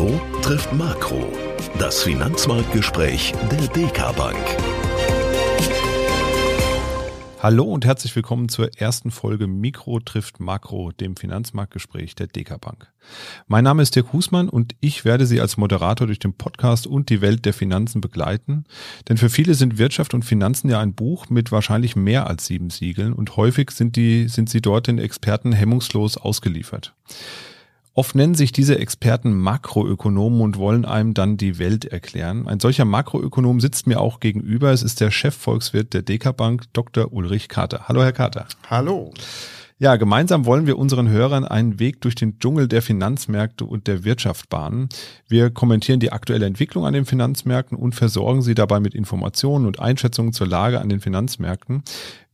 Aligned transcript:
Mikro 0.00 0.18
trifft 0.40 0.72
Makro. 0.72 1.30
Das 1.78 2.02
Finanzmarktgespräch 2.02 3.34
der 3.50 3.68
DK 3.68 4.16
Bank. 4.16 4.38
Hallo 7.38 7.64
und 7.64 7.84
herzlich 7.84 8.16
willkommen 8.16 8.48
zur 8.48 8.70
ersten 8.78 9.10
Folge 9.10 9.46
Mikro 9.46 10.00
trifft 10.00 10.40
Makro, 10.40 10.90
dem 10.92 11.16
Finanzmarktgespräch 11.16 12.14
der 12.14 12.28
DK 12.28 12.58
Bank. 12.58 12.90
Mein 13.46 13.64
Name 13.64 13.82
ist 13.82 13.94
Dirk 13.94 14.14
Husmann 14.14 14.48
und 14.48 14.74
ich 14.80 15.04
werde 15.04 15.26
Sie 15.26 15.38
als 15.38 15.58
Moderator 15.58 16.06
durch 16.06 16.18
den 16.18 16.32
Podcast 16.32 16.86
und 16.86 17.10
die 17.10 17.20
Welt 17.20 17.44
der 17.44 17.52
Finanzen 17.52 18.00
begleiten. 18.00 18.64
Denn 19.10 19.18
für 19.18 19.28
viele 19.28 19.52
sind 19.52 19.76
Wirtschaft 19.76 20.14
und 20.14 20.24
Finanzen 20.24 20.70
ja 20.70 20.80
ein 20.80 20.94
Buch 20.94 21.28
mit 21.28 21.52
wahrscheinlich 21.52 21.94
mehr 21.94 22.26
als 22.26 22.46
sieben 22.46 22.70
Siegeln 22.70 23.12
und 23.12 23.36
häufig 23.36 23.70
sind 23.70 23.96
die, 23.96 24.28
sind 24.28 24.48
sie 24.48 24.62
dort 24.62 24.86
den 24.86 24.98
Experten 24.98 25.52
hemmungslos 25.52 26.16
ausgeliefert. 26.16 26.94
Oft 27.94 28.14
nennen 28.14 28.34
sich 28.34 28.52
diese 28.52 28.78
Experten 28.78 29.32
Makroökonomen 29.32 30.40
und 30.40 30.58
wollen 30.58 30.84
einem 30.84 31.12
dann 31.12 31.36
die 31.36 31.58
Welt 31.58 31.84
erklären. 31.84 32.46
Ein 32.46 32.60
solcher 32.60 32.84
Makroökonom 32.84 33.60
sitzt 33.60 33.88
mir 33.88 34.00
auch 34.00 34.20
gegenüber. 34.20 34.70
Es 34.70 34.82
ist 34.82 35.00
der 35.00 35.10
Chefvolkswirt 35.10 35.92
der 35.92 36.02
DK 36.02 36.36
Bank, 36.36 36.64
Dr. 36.72 37.12
Ulrich 37.12 37.48
Kater. 37.48 37.88
Hallo, 37.88 38.02
Herr 38.02 38.12
Kater. 38.12 38.46
Hallo. 38.68 39.12
Ja, 39.82 39.96
gemeinsam 39.96 40.44
wollen 40.44 40.66
wir 40.66 40.76
unseren 40.76 41.08
Hörern 41.08 41.46
einen 41.46 41.78
Weg 41.80 42.02
durch 42.02 42.14
den 42.14 42.38
Dschungel 42.38 42.68
der 42.68 42.82
Finanzmärkte 42.82 43.64
und 43.64 43.86
der 43.86 44.04
Wirtschaft 44.04 44.50
bahnen. 44.50 44.90
Wir 45.26 45.48
kommentieren 45.48 46.00
die 46.00 46.12
aktuelle 46.12 46.44
Entwicklung 46.44 46.84
an 46.84 46.92
den 46.92 47.06
Finanzmärkten 47.06 47.78
und 47.78 47.94
versorgen 47.94 48.42
Sie 48.42 48.54
dabei 48.54 48.78
mit 48.78 48.94
Informationen 48.94 49.64
und 49.64 49.80
Einschätzungen 49.80 50.34
zur 50.34 50.48
Lage 50.48 50.82
an 50.82 50.90
den 50.90 51.00
Finanzmärkten. 51.00 51.82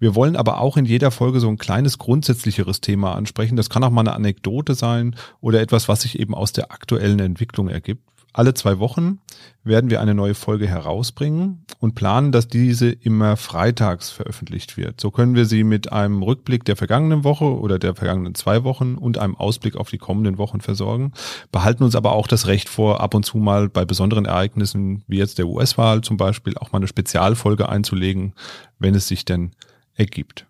Wir 0.01 0.17
wollen 0.17 0.35
aber 0.35 0.61
auch 0.61 0.77
in 0.77 0.87
jeder 0.87 1.13
Folge 1.13 1.39
so 1.39 1.49
ein 1.49 1.57
kleines 1.57 1.99
grundsätzlicheres 1.99 2.81
Thema 2.81 3.15
ansprechen. 3.15 3.55
Das 3.55 3.71
kann 3.71 3.85
auch 3.85 3.91
mal 3.91 4.01
eine 4.01 4.15
Anekdote 4.15 4.75
sein 4.75 5.15
oder 5.41 5.61
etwas, 5.61 5.87
was 5.87 6.03
sich 6.03 6.19
eben 6.19 6.35
aus 6.35 6.53
der 6.53 6.73
aktuellen 6.73 7.21
Entwicklung 7.21 7.69
ergibt. 7.69 8.03
Alle 8.37 8.53
zwei 8.53 8.79
Wochen 8.81 9.21
werden 9.65 9.89
wir 9.89 10.03
eine 10.03 10.15
neue 10.15 10.35
Folge 10.35 10.69
herausbringen 10.69 11.65
und 11.79 11.95
planen, 11.95 12.33
dass 12.33 12.49
diese 12.49 12.91
immer 12.91 13.39
freitags 13.39 14.11
veröffentlicht 14.11 14.77
wird. 14.77 15.01
So 15.01 15.11
können 15.11 15.35
wir 15.35 15.47
sie 15.47 15.65
mit 15.65 15.91
einem 15.91 16.23
Rückblick 16.23 16.63
der 16.67 16.77
vergangenen 16.77 17.25
Woche 17.25 17.47
oder 17.47 17.79
der 17.79 17.95
vergangenen 17.95 18.35
zwei 18.35 18.63
Wochen 18.63 18.97
und 18.97 19.17
einem 19.17 19.37
Ausblick 19.37 19.75
auf 19.75 19.89
die 19.89 19.97
kommenden 19.97 20.37
Wochen 20.37 20.61
versorgen, 20.61 21.15
behalten 21.51 21.83
uns 21.83 21.97
aber 21.97 22.13
auch 22.13 22.27
das 22.27 22.47
Recht 22.47 22.69
vor, 22.69 23.01
ab 23.01 23.15
und 23.15 23.25
zu 23.25 23.39
mal 23.39 23.71
bei 23.71 23.87
besonderen 23.87 24.27
Ereignissen 24.27 25.03
wie 25.07 25.17
jetzt 25.17 25.39
der 25.39 25.49
US-Wahl 25.49 26.03
zum 26.03 26.19
Beispiel 26.19 26.59
auch 26.59 26.73
mal 26.73 26.81
eine 26.81 26.89
Spezialfolge 26.89 27.71
einzulegen, 27.71 28.35
wenn 28.79 28.95
es 28.95 29.09
sich 29.09 29.25
denn 29.25 29.53
ergibt. 29.95 30.45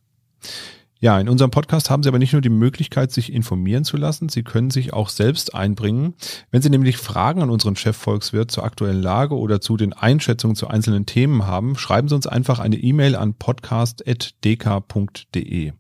Ja, 0.99 1.21
in 1.21 1.29
unserem 1.29 1.51
Podcast 1.51 1.91
haben 1.91 2.03
Sie 2.03 2.09
aber 2.09 2.19
nicht 2.19 2.33
nur 2.33 2.41
die 2.41 2.49
Möglichkeit, 2.49 3.13
sich 3.13 3.31
informieren 3.31 3.85
zu 3.85 3.99
lassen, 3.99 4.31
Sie 4.31 4.43
können 4.43 4.71
sich 4.71 4.95
auch 4.95 5.11
selbst 5.11 5.55
einbringen. 5.55 6.15
Wenn 6.51 6.63
Sie 6.63 6.71
nämlich 6.71 6.97
Fragen 6.97 7.43
an 7.43 7.51
unseren 7.51 7.77
Chefvolkswirt 7.77 8.51
zur 8.51 8.65
aktuellen 8.65 9.03
Lage 9.03 9.37
oder 9.37 9.61
zu 9.61 9.77
den 9.77 9.93
Einschätzungen 9.93 10.57
zu 10.57 10.69
einzelnen 10.69 11.05
Themen 11.05 11.47
haben, 11.47 11.77
schreiben 11.77 12.09
Sie 12.09 12.15
uns 12.15 12.27
einfach 12.27 12.61
eine 12.61 12.77
E-Mail 12.77 13.15
an 13.15 13.35
podcast.dk.de. 13.35 15.73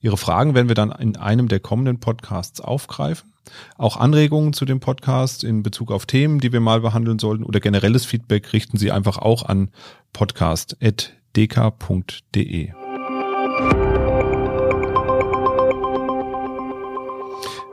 Ihre 0.00 0.16
Fragen 0.16 0.54
werden 0.54 0.68
wir 0.68 0.76
dann 0.76 0.92
in 0.92 1.16
einem 1.16 1.48
der 1.48 1.58
kommenden 1.58 1.98
Podcasts 1.98 2.60
aufgreifen. 2.60 3.32
Auch 3.76 3.96
Anregungen 3.96 4.52
zu 4.52 4.66
dem 4.66 4.78
Podcast 4.78 5.42
in 5.42 5.64
Bezug 5.64 5.90
auf 5.90 6.06
Themen, 6.06 6.38
die 6.38 6.52
wir 6.52 6.60
mal 6.60 6.80
behandeln 6.80 7.18
sollten 7.18 7.42
oder 7.42 7.58
generelles 7.58 8.04
Feedback 8.04 8.52
richten 8.52 8.78
Sie 8.78 8.92
einfach 8.92 9.18
auch 9.18 9.44
an 9.44 9.70
podcast.dk.de. 10.12 12.79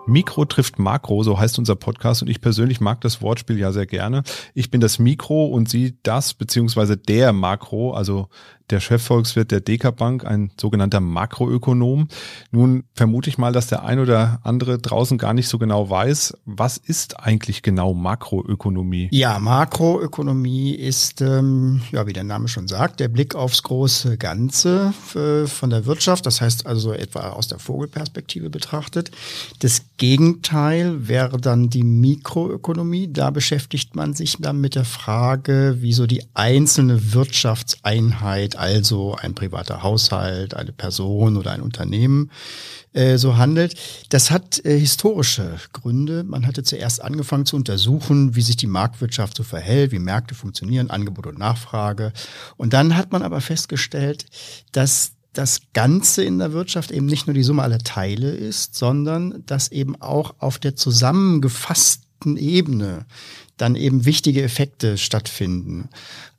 Mikro 0.08 0.46
trifft 0.46 0.80
Makro, 0.80 1.24
so 1.24 1.40
heißt 1.40 1.60
unser 1.60 1.76
Podcast 1.76 2.22
und 2.22 2.30
ich 2.30 2.42
persönlich 2.42 2.80
mag 2.80 3.02
das 3.02 3.22
Wortspiel 3.22 3.60
ja 3.60 3.72
sehr 3.72 3.86
gerne. 3.86 4.24
Ich 4.54 4.72
bin 4.72 4.82
das 4.82 5.00
Mikro 5.00 5.46
und 5.46 5.70
Sie 5.70 5.98
das 6.04 6.34
beziehungsweise 6.34 6.98
der 6.98 7.34
Makro, 7.34 7.94
also 7.94 8.30
der 8.70 8.80
Chefvolkswirt 8.80 9.52
der 9.52 9.62
DK 9.62 9.96
Bank, 9.96 10.26
ein 10.26 10.52
sogenannter 10.60 11.00
Makroökonom. 11.00 12.08
Nun 12.52 12.84
vermute 12.94 13.30
ich 13.30 13.38
mal, 13.38 13.54
dass 13.54 13.68
der 13.68 13.84
ein 13.84 14.00
oder 14.00 14.40
andere 14.44 14.78
draußen 14.78 15.18
gar 15.18 15.34
nicht 15.34 15.48
so 15.48 15.58
genau 15.58 15.90
weiß, 15.90 16.38
was 16.46 16.78
ist 16.78 17.20
eigentlich 17.20 17.62
genau 17.62 17.94
Makroökonomie? 17.94 19.08
Ja, 19.12 19.40
Makroökonomie 19.40 20.72
ist, 20.76 21.22
ähm, 21.22 21.82
ja, 21.92 22.08
wie 22.08 22.14
der 22.14 22.26
Name 22.26 22.48
schon 22.48 22.68
sagt, 22.68 23.00
der 23.00 23.08
Blick 23.08 23.36
aufs 23.36 23.64
große 23.64 24.18
Ganze 24.18 24.94
äh, 25.16 25.48
von 25.48 25.70
der 25.70 25.86
Wirtschaft. 25.86 26.26
Das 26.26 26.42
heißt 26.42 26.66
also 26.66 26.92
etwa 26.92 27.30
aus 27.30 27.48
der 27.48 27.60
Vogelperspektive 27.60 28.50
betrachtet. 28.50 29.12
Das 29.60 29.84
Gegenteil 29.98 31.08
wäre 31.08 31.38
dann 31.40 31.70
die 31.70 31.84
Mikroökonomie. 31.84 33.12
Da 33.12 33.30
beschäftigt 33.30 33.96
man 33.96 34.14
sich 34.14 34.38
dann 34.40 34.60
mit 34.60 34.76
der 34.76 34.86
Frage, 34.86 35.78
wieso 35.80 36.06
die 36.06 36.24
einzelne 36.34 37.14
Wirtschaftseinheit 37.14 38.57
also 38.58 39.16
ein 39.16 39.36
privater 39.36 39.84
Haushalt, 39.84 40.54
eine 40.54 40.72
Person 40.72 41.38
oder 41.38 41.52
ein 41.52 41.62
Unternehmen 41.62 42.32
äh, 42.94 43.18
so 43.18 43.38
handelt. 43.38 43.76
Das 44.10 44.32
hat 44.32 44.64
äh, 44.66 44.80
historische 44.80 45.58
Gründe. 45.74 46.24
Man 46.24 46.48
hatte 46.48 46.64
zuerst 46.64 47.02
angefangen 47.02 47.46
zu 47.46 47.56
untersuchen, 47.56 48.36
wie 48.36 48.42
sich 48.42 48.58
die 48.58 48.68
Marktwirtschaft 48.68 49.38
so 49.38 49.44
verhält, 49.44 49.92
wie 49.92 50.00
Märkte 50.00 50.36
funktionieren, 50.36 50.90
Angebot 50.90 51.28
und 51.28 51.38
Nachfrage. 51.38 52.14
Und 52.58 52.74
dann 52.74 52.96
hat 52.96 53.12
man 53.12 53.22
aber 53.22 53.42
festgestellt, 53.42 54.26
dass 54.72 55.12
das 55.34 55.62
Ganze 55.74 56.24
in 56.24 56.40
der 56.40 56.54
Wirtschaft 56.54 56.92
eben 56.92 57.06
nicht 57.06 57.28
nur 57.28 57.34
die 57.36 57.44
Summe 57.44 57.62
aller 57.62 57.80
Teile 57.80 58.32
ist, 58.32 58.76
sondern 58.76 59.44
dass 59.46 59.72
eben 59.72 60.02
auch 60.02 60.36
auf 60.40 60.58
der 60.58 60.76
zusammengefassten 60.76 62.38
Ebene 62.38 63.06
dann 63.58 63.76
eben 63.76 64.06
wichtige 64.06 64.44
Effekte 64.44 64.98
stattfinden. 64.98 65.90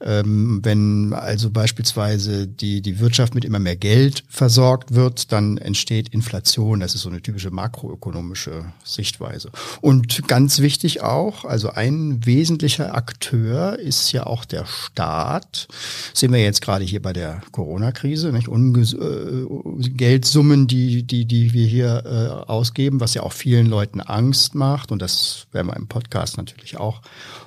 Ähm, 0.01 0.61
wenn 0.63 1.13
also 1.13 1.51
beispielsweise 1.51 2.47
die, 2.47 2.81
die 2.83 3.01
Wirtschaft 3.01 3.35
mit 3.35 3.45
immer 3.45 3.59
mehr 3.59 3.75
Geld 3.75 4.23
versorgt 4.29 4.95
wird, 4.95 5.33
dann 5.33 5.59
entsteht 5.59 6.09
Inflation. 6.11 6.81
Das 6.81 6.95
ist 6.95 7.03
so 7.03 7.09
eine 7.09 7.21
typische 7.21 7.51
makroökonomische 7.51 8.67
Sichtweise. 8.85 9.51
Und 9.81 10.29
ganz 10.29 10.61
wichtig 10.61 11.03
auch, 11.03 11.45
also 11.45 11.71
ein 11.71 12.25
wesentlicher 12.25 12.95
Akteur 12.95 13.79
ist 13.79 14.13
ja 14.13 14.27
auch 14.27 14.45
der 14.45 14.67
Staat. 14.67 15.67
Das 16.13 16.21
sehen 16.21 16.33
wir 16.33 16.41
jetzt 16.41 16.63
gerade 16.63 16.85
hier 16.85 17.03
bei 17.03 17.13
der 17.13 17.43
Corona-Krise, 17.51 18.33
nicht? 18.33 18.47
Unges 18.47 18.93
äh, 18.93 19.47
Geldsummen, 19.91 20.69
die, 20.69 21.03
die, 21.03 21.25
die 21.25 21.53
wir 21.53 21.67
hier 21.67 22.05
äh, 22.07 22.51
ausgeben, 22.51 23.01
was 23.01 23.15
ja 23.15 23.25
auch 23.25 23.33
vielen 23.33 23.67
Leuten 23.67 24.01
Angst 24.01 24.55
macht. 24.55 24.93
Und 24.93 25.03
das 25.03 25.49
werden 25.51 25.67
wir 25.67 25.77
im 25.77 25.89
Podcast 25.89 26.37
natürlich 26.37 26.77
auch 26.77 27.03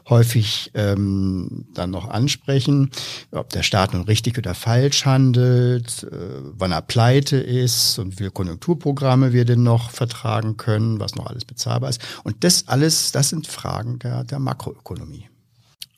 häufig 0.09 0.71
ähm, 0.73 1.65
dann 1.73 1.91
noch 1.91 2.09
ansprechen, 2.09 2.91
ob 3.31 3.49
der 3.49 3.63
Staat 3.63 3.93
nun 3.93 4.03
richtig 4.03 4.37
oder 4.37 4.53
falsch 4.53 5.05
handelt, 5.05 6.03
äh, 6.03 6.41
wann 6.53 6.71
er 6.71 6.81
pleite 6.81 7.37
ist 7.37 7.99
und 7.99 8.13
wie 8.13 8.17
viele 8.17 8.31
Konjunkturprogramme 8.31 9.33
wir 9.33 9.45
denn 9.45 9.63
noch 9.63 9.91
vertragen 9.91 10.57
können, 10.57 10.99
was 10.99 11.15
noch 11.15 11.27
alles 11.27 11.45
bezahlbar 11.45 11.89
ist. 11.89 12.01
Und 12.23 12.43
das 12.43 12.67
alles, 12.67 13.11
das 13.11 13.29
sind 13.29 13.47
Fragen 13.47 13.99
der, 13.99 14.23
der 14.23 14.39
Makroökonomie. 14.39 15.29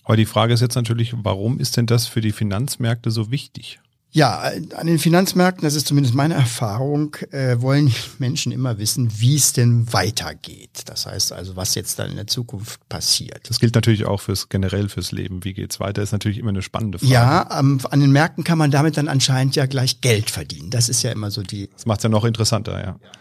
Aber 0.04 0.18
die 0.18 0.26
Frage 0.26 0.54
ist 0.54 0.62
jetzt 0.62 0.76
natürlich, 0.76 1.14
warum 1.18 1.60
ist 1.60 1.78
denn 1.78 1.86
das 1.86 2.08
für 2.08 2.22
die 2.22 2.34
Finanzmärkte 2.34 3.10
so 3.10 3.32
wichtig? 3.32 3.80
Ja, 4.16 4.52
an 4.76 4.86
den 4.86 5.00
Finanzmärkten, 5.00 5.64
das 5.64 5.74
ist 5.74 5.88
zumindest 5.88 6.14
meine 6.14 6.36
Erfahrung, 6.36 7.16
äh, 7.32 7.60
wollen 7.60 7.92
Menschen 8.20 8.52
immer 8.52 8.78
wissen, 8.78 9.10
wie 9.18 9.36
es 9.36 9.54
denn 9.54 9.92
weitergeht. 9.92 10.84
Das 10.86 11.08
heißt 11.08 11.34
also, 11.34 11.56
was 11.56 11.74
jetzt 11.74 11.98
dann 11.98 12.12
in 12.12 12.18
der 12.18 12.28
Zukunft 12.28 12.88
passiert. 12.90 13.50
Das 13.50 13.60
gilt 13.60 13.74
natürlich 13.74 14.06
auch 14.06 14.22
fürs 14.22 14.50
generell 14.50 14.88
fürs 14.88 15.12
Leben. 15.12 15.44
Wie 15.44 15.54
geht's 15.54 15.80
weiter? 15.80 16.04
Ist 16.04 16.12
natürlich 16.12 16.38
immer 16.38 16.50
eine 16.50 16.62
spannende 16.62 17.00
Frage. 17.00 17.12
Ja, 17.12 17.60
ähm, 17.60 17.80
an 17.90 18.02
den 18.02 18.12
Märkten 18.12 18.44
kann 18.44 18.60
man 18.60 18.70
damit 18.70 18.98
dann 18.98 19.08
anscheinend 19.08 19.56
ja 19.56 19.66
gleich 19.66 20.00
Geld 20.02 20.30
verdienen. 20.30 20.70
Das 20.70 20.90
ist 20.90 21.02
ja 21.02 21.12
immer 21.12 21.32
so 21.32 21.42
die. 21.42 21.70
Das 21.74 21.88
macht's 21.88 22.04
ja 22.04 22.10
noch 22.10 22.24
interessanter, 22.24 22.80
ja. 22.80 23.00
ja. 23.02 23.12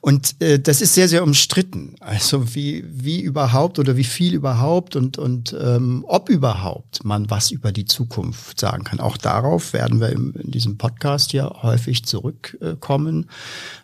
Und 0.00 0.40
äh, 0.40 0.58
das 0.58 0.80
ist 0.80 0.94
sehr, 0.94 1.08
sehr 1.08 1.22
umstritten. 1.22 1.94
Also 2.00 2.54
wie, 2.54 2.84
wie 2.88 3.20
überhaupt 3.20 3.78
oder 3.78 3.96
wie 3.96 4.04
viel 4.04 4.34
überhaupt 4.34 4.96
und, 4.96 5.18
und 5.18 5.54
ähm, 5.58 6.04
ob 6.08 6.28
überhaupt 6.28 7.04
man 7.04 7.30
was 7.30 7.50
über 7.50 7.72
die 7.72 7.84
Zukunft 7.84 8.60
sagen 8.60 8.84
kann. 8.84 9.00
Auch 9.00 9.16
darauf 9.16 9.72
werden 9.72 10.00
wir 10.00 10.10
im, 10.10 10.34
in 10.34 10.50
diesem 10.50 10.78
Podcast 10.78 11.32
ja 11.32 11.62
häufig 11.62 12.04
zurückkommen, 12.04 13.30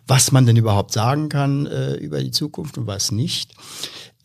was 0.07 0.31
man 0.31 0.45
denn 0.45 0.57
überhaupt 0.57 0.93
sagen 0.93 1.29
kann 1.29 1.65
äh, 1.65 1.95
über 1.95 2.21
die 2.21 2.31
Zukunft 2.31 2.77
und 2.77 2.87
was 2.87 3.11
nicht. 3.11 3.53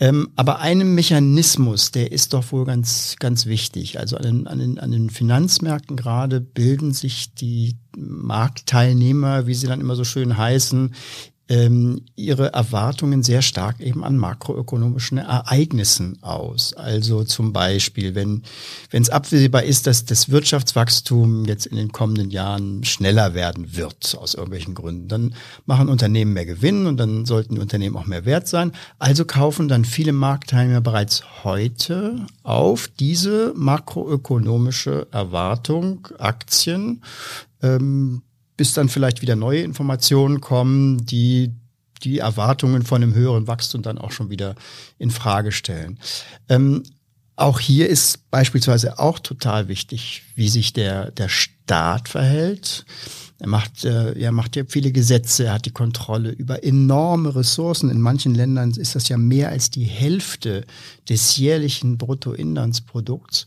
Ähm, 0.00 0.30
aber 0.34 0.58
einem 0.58 0.94
Mechanismus, 0.94 1.92
der 1.92 2.10
ist 2.10 2.32
doch 2.32 2.50
wohl 2.50 2.64
ganz, 2.64 3.14
ganz 3.20 3.46
wichtig. 3.46 4.00
Also 4.00 4.16
an 4.16 4.22
den, 4.22 4.46
an, 4.48 4.58
den, 4.58 4.78
an 4.78 4.90
den 4.90 5.08
Finanzmärkten 5.08 5.96
gerade 5.96 6.40
bilden 6.40 6.92
sich 6.92 7.34
die 7.34 7.76
Marktteilnehmer, 7.96 9.46
wie 9.46 9.54
sie 9.54 9.68
dann 9.68 9.80
immer 9.80 9.94
so 9.94 10.02
schön 10.02 10.36
heißen, 10.36 10.94
ähm, 11.48 12.02
ihre 12.16 12.54
Erwartungen 12.54 13.22
sehr 13.22 13.42
stark 13.42 13.80
eben 13.80 14.02
an 14.02 14.16
makroökonomischen 14.16 15.18
Ereignissen 15.18 16.22
aus. 16.22 16.72
Also 16.72 17.24
zum 17.24 17.52
Beispiel, 17.52 18.14
wenn 18.14 18.42
es 18.90 19.10
absehbar 19.10 19.64
ist, 19.64 19.86
dass 19.86 20.06
das 20.06 20.30
Wirtschaftswachstum 20.30 21.44
jetzt 21.44 21.66
in 21.66 21.76
den 21.76 21.92
kommenden 21.92 22.30
Jahren 22.30 22.84
schneller 22.84 23.34
werden 23.34 23.76
wird 23.76 24.16
aus 24.18 24.34
irgendwelchen 24.34 24.74
Gründen, 24.74 25.08
dann 25.08 25.34
machen 25.66 25.88
Unternehmen 25.88 26.32
mehr 26.32 26.46
Gewinn 26.46 26.86
und 26.86 26.96
dann 26.96 27.26
sollten 27.26 27.58
Unternehmen 27.58 27.96
auch 27.96 28.06
mehr 28.06 28.24
wert 28.24 28.48
sein. 28.48 28.72
Also 28.98 29.26
kaufen 29.26 29.68
dann 29.68 29.84
viele 29.84 30.12
Marktteilnehmer 30.12 30.80
bereits 30.80 31.44
heute 31.44 32.26
auf 32.42 32.88
diese 32.88 33.52
makroökonomische 33.54 35.08
Erwartung, 35.10 36.08
Aktien, 36.18 37.02
ähm, 37.62 38.22
bis 38.56 38.72
dann 38.72 38.88
vielleicht 38.88 39.22
wieder 39.22 39.36
neue 39.36 39.62
Informationen 39.62 40.40
kommen, 40.40 41.04
die 41.06 41.52
die 42.02 42.18
Erwartungen 42.18 42.82
von 42.82 43.02
einem 43.02 43.14
höheren 43.14 43.46
Wachstum 43.46 43.82
dann 43.82 43.98
auch 43.98 44.12
schon 44.12 44.30
wieder 44.30 44.54
in 44.98 45.10
Frage 45.10 45.52
stellen. 45.52 45.98
Ähm, 46.48 46.82
auch 47.36 47.58
hier 47.58 47.88
ist 47.88 48.30
beispielsweise 48.30 48.98
auch 48.98 49.18
total 49.18 49.68
wichtig, 49.68 50.22
wie 50.36 50.48
sich 50.48 50.72
der, 50.72 51.10
der 51.10 51.28
Staat 51.28 52.08
verhält. 52.08 52.84
Er 53.40 53.48
macht, 53.48 53.84
äh, 53.84 54.12
er 54.12 54.30
macht 54.30 54.54
ja 54.54 54.62
viele 54.68 54.92
Gesetze, 54.92 55.46
er 55.46 55.54
hat 55.54 55.66
die 55.66 55.72
Kontrolle 55.72 56.30
über 56.30 56.62
enorme 56.62 57.34
Ressourcen. 57.34 57.90
In 57.90 58.00
manchen 58.00 58.34
Ländern 58.34 58.70
ist 58.70 58.94
das 58.94 59.08
ja 59.08 59.16
mehr 59.16 59.48
als 59.48 59.70
die 59.70 59.84
Hälfte 59.84 60.64
des 61.08 61.36
jährlichen 61.36 61.98
Bruttoinlandsprodukts. 61.98 63.46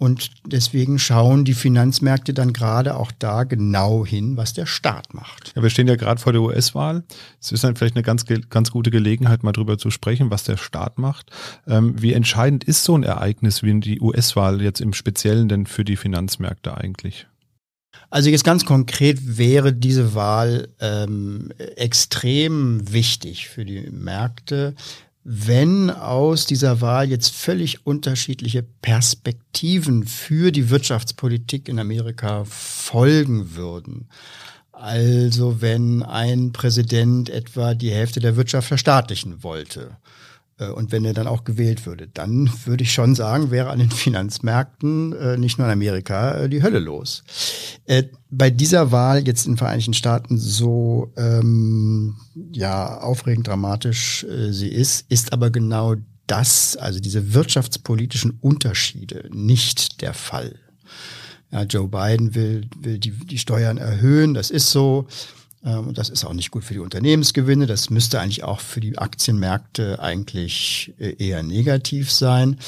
Und 0.00 0.30
deswegen 0.46 0.98
schauen 0.98 1.44
die 1.44 1.52
Finanzmärkte 1.52 2.32
dann 2.32 2.54
gerade 2.54 2.96
auch 2.96 3.12
da 3.18 3.44
genau 3.44 4.06
hin, 4.06 4.38
was 4.38 4.54
der 4.54 4.64
Staat 4.64 5.12
macht. 5.12 5.52
Ja, 5.54 5.62
wir 5.62 5.68
stehen 5.68 5.88
ja 5.88 5.96
gerade 5.96 6.18
vor 6.18 6.32
der 6.32 6.40
US-Wahl. 6.40 7.04
Es 7.38 7.52
ist 7.52 7.64
dann 7.64 7.76
vielleicht 7.76 7.96
eine 7.96 8.02
ganz, 8.02 8.24
ganz 8.48 8.70
gute 8.70 8.90
Gelegenheit, 8.90 9.42
mal 9.42 9.52
drüber 9.52 9.76
zu 9.76 9.90
sprechen, 9.90 10.30
was 10.30 10.44
der 10.44 10.56
Staat 10.56 10.98
macht. 10.98 11.30
Ähm, 11.66 12.00
wie 12.00 12.14
entscheidend 12.14 12.64
ist 12.64 12.82
so 12.82 12.96
ein 12.96 13.02
Ereignis 13.02 13.62
wie 13.62 13.78
die 13.78 14.00
US-Wahl 14.00 14.62
jetzt 14.62 14.80
im 14.80 14.94
Speziellen 14.94 15.50
denn 15.50 15.66
für 15.66 15.84
die 15.84 15.96
Finanzmärkte 15.96 16.78
eigentlich? 16.78 17.26
Also 18.08 18.30
jetzt 18.30 18.44
ganz 18.44 18.64
konkret 18.64 19.36
wäre 19.36 19.74
diese 19.74 20.14
Wahl 20.14 20.68
ähm, 20.80 21.52
extrem 21.76 22.90
wichtig 22.90 23.48
für 23.48 23.66
die 23.66 23.90
Märkte, 23.90 24.74
wenn 25.22 25.90
aus 25.90 26.46
dieser 26.46 26.80
Wahl 26.80 27.10
jetzt 27.10 27.32
völlig 27.32 27.86
unterschiedliche 27.86 28.62
Perspektiven 28.62 30.06
für 30.06 30.50
die 30.50 30.70
Wirtschaftspolitik 30.70 31.68
in 31.68 31.78
Amerika 31.78 32.44
folgen 32.44 33.54
würden. 33.54 34.08
Also 34.72 35.60
wenn 35.60 36.02
ein 36.02 36.52
Präsident 36.52 37.28
etwa 37.28 37.74
die 37.74 37.90
Hälfte 37.90 38.20
der 38.20 38.36
Wirtschaft 38.36 38.68
verstaatlichen 38.68 39.42
wollte 39.42 39.98
und 40.68 40.92
wenn 40.92 41.04
er 41.04 41.14
dann 41.14 41.26
auch 41.26 41.44
gewählt 41.44 41.86
würde, 41.86 42.08
dann 42.08 42.50
würde 42.64 42.82
ich 42.82 42.92
schon 42.92 43.14
sagen, 43.14 43.50
wäre 43.50 43.70
an 43.70 43.78
den 43.78 43.90
Finanzmärkten, 43.90 45.12
äh, 45.12 45.36
nicht 45.36 45.58
nur 45.58 45.66
in 45.66 45.72
Amerika, 45.72 46.34
äh, 46.34 46.48
die 46.48 46.62
Hölle 46.62 46.78
los. 46.78 47.22
Bei 48.30 48.50
dieser 48.50 48.92
Wahl 48.92 49.26
jetzt 49.26 49.46
in 49.46 49.52
den 49.52 49.58
Vereinigten 49.58 49.94
Staaten 49.94 50.38
so 50.38 51.12
ähm, 51.16 52.16
ja 52.52 52.98
aufregend 52.98 53.48
dramatisch 53.48 54.24
sie 54.50 54.68
ist, 54.68 55.06
ist 55.08 55.32
aber 55.32 55.50
genau 55.50 55.96
das, 56.28 56.76
also 56.76 57.00
diese 57.00 57.34
wirtschaftspolitischen 57.34 58.38
Unterschiede, 58.40 59.28
nicht 59.32 60.00
der 60.00 60.14
Fall. 60.14 60.54
Ja, 61.50 61.64
Joe 61.64 61.88
Biden 61.88 62.36
will, 62.36 62.68
will 62.78 62.98
die, 62.98 63.10
die 63.10 63.38
Steuern 63.38 63.78
erhöhen, 63.78 64.34
das 64.34 64.50
ist 64.50 64.70
so. 64.70 65.08
Ähm, 65.64 65.88
und 65.88 65.98
das 65.98 66.08
ist 66.08 66.24
auch 66.24 66.32
nicht 66.32 66.50
gut 66.50 66.64
für 66.64 66.74
die 66.74 66.80
Unternehmensgewinne. 66.80 67.66
Das 67.66 67.90
müsste 67.90 68.20
eigentlich 68.20 68.44
auch 68.44 68.60
für 68.60 68.80
die 68.80 68.98
Aktienmärkte 68.98 70.00
eigentlich 70.00 70.94
äh, 70.98 71.14
eher 71.18 71.42
negativ 71.42 72.10
sein. 72.10 72.58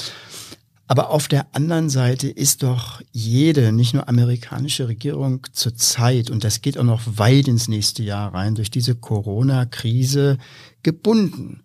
Aber 0.88 1.08
auf 1.10 1.26
der 1.26 1.46
anderen 1.54 1.88
Seite 1.88 2.28
ist 2.28 2.62
doch 2.62 3.00
jede, 3.12 3.72
nicht 3.72 3.94
nur 3.94 4.10
amerikanische 4.10 4.88
Regierung 4.88 5.46
zurzeit, 5.52 6.28
und 6.28 6.44
das 6.44 6.60
geht 6.60 6.76
auch 6.76 6.84
noch 6.84 7.00
weit 7.06 7.48
ins 7.48 7.66
nächste 7.66 8.02
Jahr 8.02 8.34
rein, 8.34 8.56
durch 8.56 8.70
diese 8.70 8.94
Corona-Krise 8.94 10.36
gebunden. 10.82 11.62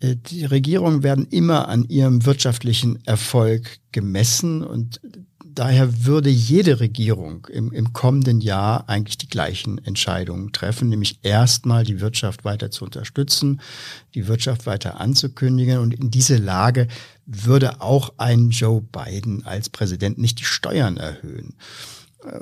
Äh, 0.00 0.16
die 0.16 0.44
Regierungen 0.44 1.02
werden 1.02 1.26
immer 1.28 1.68
an 1.68 1.84
ihrem 1.84 2.24
wirtschaftlichen 2.24 3.04
Erfolg 3.04 3.78
gemessen 3.92 4.62
und 4.62 5.00
daher 5.54 6.04
würde 6.04 6.30
jede 6.30 6.80
Regierung 6.80 7.46
im, 7.50 7.72
im 7.72 7.92
kommenden 7.92 8.40
Jahr 8.40 8.88
eigentlich 8.88 9.18
die 9.18 9.28
gleichen 9.28 9.78
Entscheidungen 9.84 10.52
treffen, 10.52 10.88
nämlich 10.88 11.18
erstmal 11.22 11.84
die 11.84 12.00
Wirtschaft 12.00 12.44
weiter 12.44 12.70
zu 12.70 12.84
unterstützen, 12.84 13.60
die 14.14 14.28
Wirtschaft 14.28 14.66
weiter 14.66 15.00
anzukündigen. 15.00 15.78
Und 15.78 15.94
in 15.94 16.10
diese 16.10 16.36
Lage 16.36 16.88
würde 17.26 17.80
auch 17.80 18.14
ein 18.18 18.50
Joe 18.50 18.82
Biden 18.82 19.44
als 19.44 19.70
Präsident 19.70 20.18
nicht 20.18 20.40
die 20.40 20.44
Steuern 20.44 20.96
erhöhen. 20.96 21.54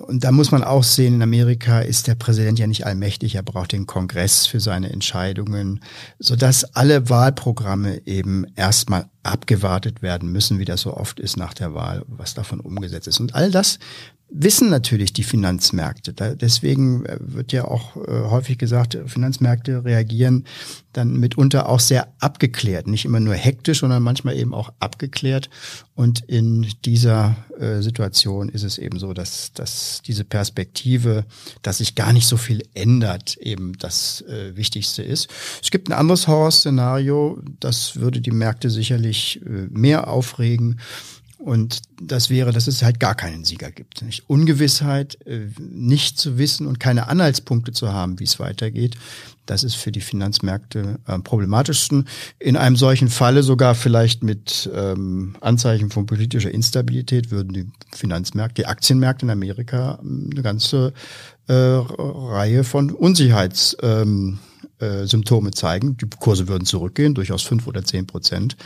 Und 0.07 0.25
da 0.25 0.33
muss 0.33 0.51
man 0.51 0.63
auch 0.63 0.85
sehen, 0.85 1.15
in 1.15 1.23
Amerika 1.23 1.81
ist 1.81 2.07
der 2.07 2.15
Präsident 2.15 2.59
ja 2.59 2.67
nicht 2.67 2.85
allmächtig, 2.85 3.35
er 3.35 3.43
braucht 3.43 3.73
den 3.73 3.87
Kongress 3.87 4.47
für 4.47 4.61
seine 4.61 4.91
Entscheidungen, 4.93 5.81
sodass 6.19 6.65
alle 6.77 7.09
Wahlprogramme 7.09 8.07
eben 8.07 8.45
erstmal 8.57 9.07
abgewartet 9.23 10.03
werden 10.03 10.31
müssen, 10.31 10.59
wie 10.59 10.67
das 10.67 10.83
so 10.83 10.95
oft 10.95 11.19
ist 11.19 11.39
nach 11.39 11.55
der 11.55 11.75
Wahl, 11.75 12.05
was 12.09 12.35
davon 12.35 12.61
umgesetzt 12.61 13.09
ist. 13.09 13.21
Und 13.21 13.35
all 13.35 13.51
das 13.51 13.79
wissen 14.31 14.71
natürlich 14.71 15.13
die 15.13 15.25
Finanzmärkte. 15.25 16.13
Deswegen 16.13 17.05
äh, 17.05 17.19
wird 17.21 17.53
ja 17.53 17.65
auch 17.65 17.97
äh, 17.97 18.31
häufig 18.31 18.59
gesagt, 18.59 18.97
Finanzmärkte 19.07 19.85
reagieren 19.85 20.45
dann 20.93 21.13
mitunter 21.13 21.69
auch 21.69 21.79
sehr 21.79 22.13
abgeklärt, 22.19 22.89
nicht 22.89 23.05
immer 23.05 23.21
nur 23.21 23.35
hektisch, 23.35 23.81
sondern 23.81 24.03
manchmal 24.03 24.37
eben 24.37 24.55
auch 24.55 24.73
abgeklärt. 24.81 25.49
Und 25.95 26.21
in 26.21 26.67
dieser 26.85 27.37
äh, 27.61 27.81
Situation 27.81 28.49
ist 28.49 28.65
es 28.65 28.77
eben 28.77 28.99
so, 28.99 29.13
dass, 29.13 29.53
dass 29.53 30.03
diese 30.05 30.25
Perspektive, 30.25 31.25
dass 31.63 31.79
sich 31.79 31.95
gar 31.95 32.13
nicht 32.13 32.27
so 32.27 32.37
viel 32.37 32.63
ändert, 32.75 33.37
eben 33.37 33.75
das 33.79 34.25
Wichtigste 34.55 35.03
ist. 35.03 35.29
Es 35.63 35.71
gibt 35.71 35.89
ein 35.89 35.93
anderes 35.93 36.27
Horror-Szenario, 36.27 37.41
das 37.61 37.97
würde 37.97 38.21
die 38.21 38.31
Märkte 38.33 38.71
sicherlich 38.71 39.41
mehr 39.71 40.09
aufregen. 40.09 40.81
Und 41.41 41.81
das 42.01 42.29
wäre, 42.29 42.53
dass 42.53 42.67
es 42.67 42.83
halt 42.83 43.01
gar 43.01 43.15
keinen 43.15 43.45
Sieger 43.45 43.71
gibt. 43.71 44.03
Nicht? 44.03 44.29
Ungewissheit, 44.29 45.19
äh, 45.27 45.47
nicht 45.59 46.19
zu 46.19 46.37
wissen 46.37 46.67
und 46.67 46.81
keine 46.81 47.09
Anhaltspunkte 47.09 47.73
zu 47.73 47.93
haben, 47.93 48.21
wie 48.21 48.25
es 48.25 48.39
weitergeht, 48.39 48.97
das 49.47 49.65
ist 49.65 49.75
für 49.75 49.91
die 49.91 50.01
Finanzmärkte 50.01 51.01
am 51.07 51.25
problematischsten. 51.25 52.07
In 52.39 52.57
einem 52.57 52.77
solchen 52.77 53.09
Falle 53.09 53.43
sogar 53.43 53.75
vielleicht 53.75 54.23
mit 54.23 54.71
ähm, 54.73 55.35
Anzeichen 55.41 55.91
von 55.91 56.07
politischer 56.07 56.53
Instabilität 56.53 57.33
würden 57.33 57.53
die 57.53 57.67
Finanzmärkte, 57.93 58.63
die 58.63 58.67
Aktienmärkte 58.67 59.27
in 59.27 59.31
Amerika 59.31 59.99
ähm, 60.03 60.29
eine 60.31 60.43
ganze 60.43 60.93
äh, 61.49 61.53
Reihe 61.53 62.63
von 62.63 62.91
Unsicherheits 62.91 63.77
ähm, 63.83 64.39
äh, 64.81 65.07
Symptome 65.07 65.51
zeigen. 65.53 65.97
Die 65.97 66.07
Kurse 66.07 66.49
würden 66.49 66.65
zurückgehen, 66.65 67.15
durchaus 67.15 67.43
fünf 67.43 67.67
oder 67.67 67.85
zehn 67.85 68.07
Prozent, 68.07 68.57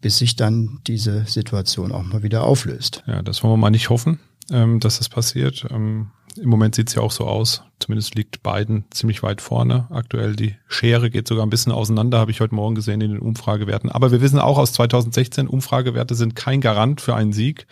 bis 0.00 0.18
sich 0.18 0.36
dann 0.36 0.80
diese 0.86 1.24
Situation 1.26 1.92
auch 1.92 2.02
mal 2.02 2.22
wieder 2.22 2.44
auflöst. 2.44 3.02
Ja, 3.06 3.22
das 3.22 3.42
wollen 3.42 3.54
wir 3.54 3.58
mal 3.58 3.70
nicht 3.70 3.90
hoffen, 3.90 4.20
ähm, 4.50 4.80
dass 4.80 4.98
das 4.98 5.08
passiert. 5.08 5.66
Ähm, 5.70 6.10
Im 6.36 6.48
Moment 6.48 6.74
sieht 6.74 6.88
es 6.88 6.94
ja 6.94 7.02
auch 7.02 7.12
so 7.12 7.26
aus. 7.26 7.62
Zumindest 7.80 8.14
liegt 8.14 8.42
Biden 8.42 8.84
ziemlich 8.90 9.22
weit 9.22 9.40
vorne. 9.40 9.86
Aktuell 9.90 10.36
die 10.36 10.56
Schere 10.66 11.10
geht 11.10 11.28
sogar 11.28 11.44
ein 11.44 11.50
bisschen 11.50 11.72
auseinander, 11.72 12.18
habe 12.18 12.30
ich 12.30 12.40
heute 12.40 12.54
Morgen 12.54 12.74
gesehen 12.74 13.00
in 13.00 13.12
den 13.12 13.20
Umfragewerten. 13.20 13.90
Aber 13.90 14.10
wir 14.10 14.20
wissen 14.20 14.38
auch 14.38 14.58
aus 14.58 14.72
2016, 14.72 15.48
Umfragewerte 15.48 16.14
sind 16.14 16.36
kein 16.36 16.60
Garant 16.60 17.00
für 17.00 17.14
einen 17.14 17.32
Sieg. 17.32 17.66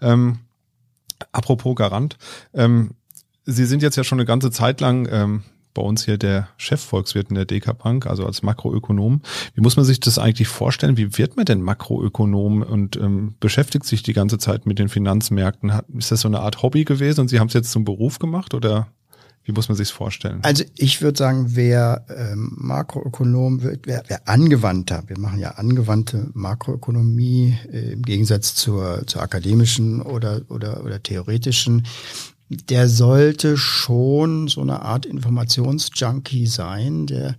Ähm, 0.00 0.38
apropos 1.32 1.74
Garant. 1.76 2.16
Ähm, 2.54 2.92
Sie 3.50 3.64
sind 3.64 3.82
jetzt 3.82 3.96
ja 3.96 4.04
schon 4.04 4.18
eine 4.18 4.26
ganze 4.26 4.50
Zeit 4.50 4.82
lang 4.82 5.08
bei 5.74 5.82
uns 5.82 6.04
hier 6.04 6.18
der 6.18 6.48
Chefvolkswirt 6.56 7.28
in 7.28 7.34
der 7.34 7.44
DK 7.44 7.76
Bank, 7.78 8.06
also 8.06 8.26
als 8.26 8.42
Makroökonom. 8.42 9.22
Wie 9.54 9.60
muss 9.60 9.76
man 9.76 9.84
sich 9.84 10.00
das 10.00 10.18
eigentlich 10.18 10.48
vorstellen? 10.48 10.96
Wie 10.96 11.18
wird 11.18 11.36
man 11.36 11.44
denn 11.44 11.62
Makroökonom 11.62 12.62
und 12.62 12.96
ähm, 12.96 13.34
beschäftigt 13.40 13.84
sich 13.84 14.02
die 14.02 14.12
ganze 14.12 14.38
Zeit 14.38 14.66
mit 14.66 14.78
den 14.78 14.88
Finanzmärkten? 14.88 15.74
Hat, 15.74 15.86
ist 15.96 16.10
das 16.10 16.22
so 16.22 16.28
eine 16.28 16.40
Art 16.40 16.62
Hobby 16.62 16.84
gewesen 16.84 17.20
und 17.20 17.28
Sie 17.28 17.40
haben 17.40 17.48
es 17.48 17.54
jetzt 17.54 17.70
zum 17.70 17.84
Beruf 17.84 18.18
gemacht 18.18 18.54
oder 18.54 18.88
wie 19.48 19.52
muss 19.52 19.68
man 19.70 19.78
sich 19.78 19.90
vorstellen? 19.90 20.40
Also 20.42 20.62
ich 20.76 21.00
würde 21.00 21.16
sagen, 21.16 21.56
wer 21.56 22.04
ähm, 22.14 22.52
Makroökonom 22.58 23.62
wird, 23.62 23.86
wer, 23.86 24.02
wer 24.06 24.28
angewandter, 24.28 25.04
wir 25.06 25.18
machen 25.18 25.38
ja 25.38 25.52
angewandte 25.52 26.28
Makroökonomie 26.34 27.56
äh, 27.72 27.92
im 27.92 28.02
Gegensatz 28.02 28.54
zur, 28.54 29.06
zur 29.06 29.22
akademischen 29.22 30.02
oder, 30.02 30.42
oder, 30.50 30.84
oder 30.84 31.02
theoretischen, 31.02 31.86
der 32.48 32.88
sollte 32.88 33.56
schon 33.56 34.48
so 34.48 34.62
eine 34.62 34.82
Art 34.82 35.04
Informationsjunkie 35.04 36.46
sein, 36.46 37.06
der, 37.06 37.36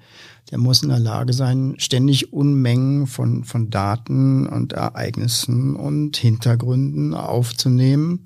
der 0.52 0.58
muss 0.60 0.84
in 0.84 0.90
der 0.90 1.00
Lage 1.00 1.34
sein, 1.34 1.76
ständig 1.78 2.32
Unmengen 2.32 3.08
von, 3.08 3.44
von 3.44 3.70
Daten 3.70 4.48
und 4.48 4.74
Ereignissen 4.74 5.76
und 5.76 6.18
Hintergründen 6.18 7.14
aufzunehmen. 7.14 8.26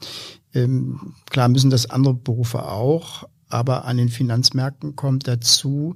Ähm, 0.53 1.13
klar 1.29 1.47
müssen 1.47 1.69
das 1.69 1.89
andere 1.89 2.13
Berufe 2.13 2.63
auch, 2.63 3.27
aber 3.47 3.85
an 3.85 3.97
den 3.97 4.09
Finanzmärkten 4.09 4.95
kommt 4.95 5.27
dazu, 5.27 5.95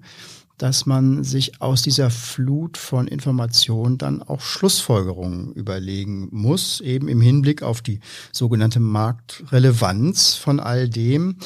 dass 0.58 0.86
man 0.86 1.24
sich 1.24 1.62
aus 1.62 1.84
dieser 1.84 2.10
Flut 2.10 2.78
von 2.78 3.08
Informationen 3.08 3.98
dann 3.98 4.24
auch 4.24 4.42
Schlussfolgerungen 4.42 5.54
überlegen 5.54 6.30
muss, 6.32 6.82
eben 6.82 7.08
im 7.08 7.22
Hinblick 7.22 7.62
auf 7.62 7.82
die 7.82 8.00
sogenannte 8.32 8.80
Marktrelevanz 8.80 10.36
von 10.36 10.60
all 10.60 10.90
dem. 10.90 11.38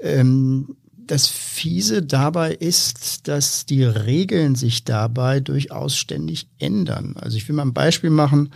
Ähm, 0.00 0.76
das 1.10 1.26
Fiese 1.26 2.02
dabei 2.02 2.52
ist, 2.52 3.26
dass 3.26 3.66
die 3.66 3.84
Regeln 3.84 4.54
sich 4.54 4.84
dabei 4.84 5.40
durchaus 5.40 5.96
ständig 5.96 6.48
ändern. 6.58 7.16
Also 7.18 7.36
ich 7.36 7.48
will 7.48 7.56
mal 7.56 7.62
ein 7.62 7.74
Beispiel 7.74 8.10
machen. 8.10 8.52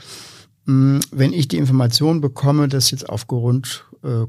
Hm, 0.66 1.00
wenn 1.10 1.32
ich 1.32 1.48
die 1.48 1.56
Information 1.56 2.20
bekomme, 2.20 2.68
dass 2.68 2.90
jetzt 2.90 3.08
aufgrund 3.08 3.84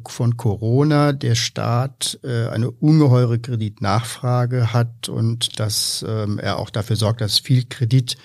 von 0.07 0.37
Corona 0.37 1.11
der 1.11 1.35
Staat 1.35 2.19
äh, 2.23 2.47
eine 2.47 2.71
ungeheure 2.71 3.39
Kreditnachfrage 3.39 4.73
hat 4.73 5.09
und 5.09 5.59
dass 5.59 6.05
ähm, 6.07 6.39
er 6.39 6.59
auch 6.59 6.69
dafür 6.69 6.95
sorgt, 6.95 7.19
dass 7.21 7.39
viel 7.39 7.65
Kredit 7.65 8.15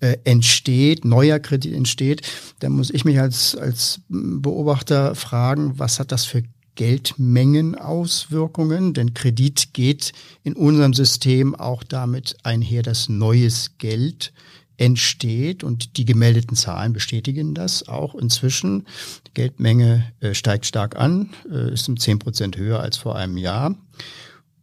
äh, 0.00 0.16
entsteht, 0.24 1.04
neuer 1.04 1.40
Kredit 1.40 1.74
entsteht, 1.74 2.22
dann 2.60 2.72
muss 2.72 2.88
ich 2.90 3.04
mich 3.04 3.20
als, 3.20 3.54
als 3.56 4.00
Beobachter 4.08 5.14
fragen, 5.14 5.78
was 5.78 5.98
hat 5.98 6.10
das 6.12 6.24
für 6.24 6.42
Geldmengenauswirkungen? 6.76 8.94
Denn 8.94 9.12
Kredit 9.12 9.74
geht 9.74 10.12
in 10.44 10.54
unserem 10.54 10.94
System 10.94 11.56
auch 11.56 11.82
damit 11.82 12.36
einher, 12.44 12.82
dass 12.82 13.08
neues 13.08 13.72
Geld 13.78 14.32
entsteht 14.78 15.64
und 15.64 15.98
die 15.98 16.04
gemeldeten 16.04 16.56
Zahlen 16.56 16.92
bestätigen 16.92 17.52
das 17.54 17.88
auch 17.88 18.14
inzwischen. 18.14 18.86
Die 19.26 19.34
Geldmenge 19.34 20.10
äh, 20.20 20.32
steigt 20.32 20.64
stark 20.64 20.96
an, 20.96 21.30
äh, 21.50 21.72
ist 21.72 21.88
um 21.88 21.98
zehn 21.98 22.18
Prozent 22.18 22.56
höher 22.56 22.80
als 22.80 22.96
vor 22.96 23.16
einem 23.16 23.36
Jahr. 23.36 23.76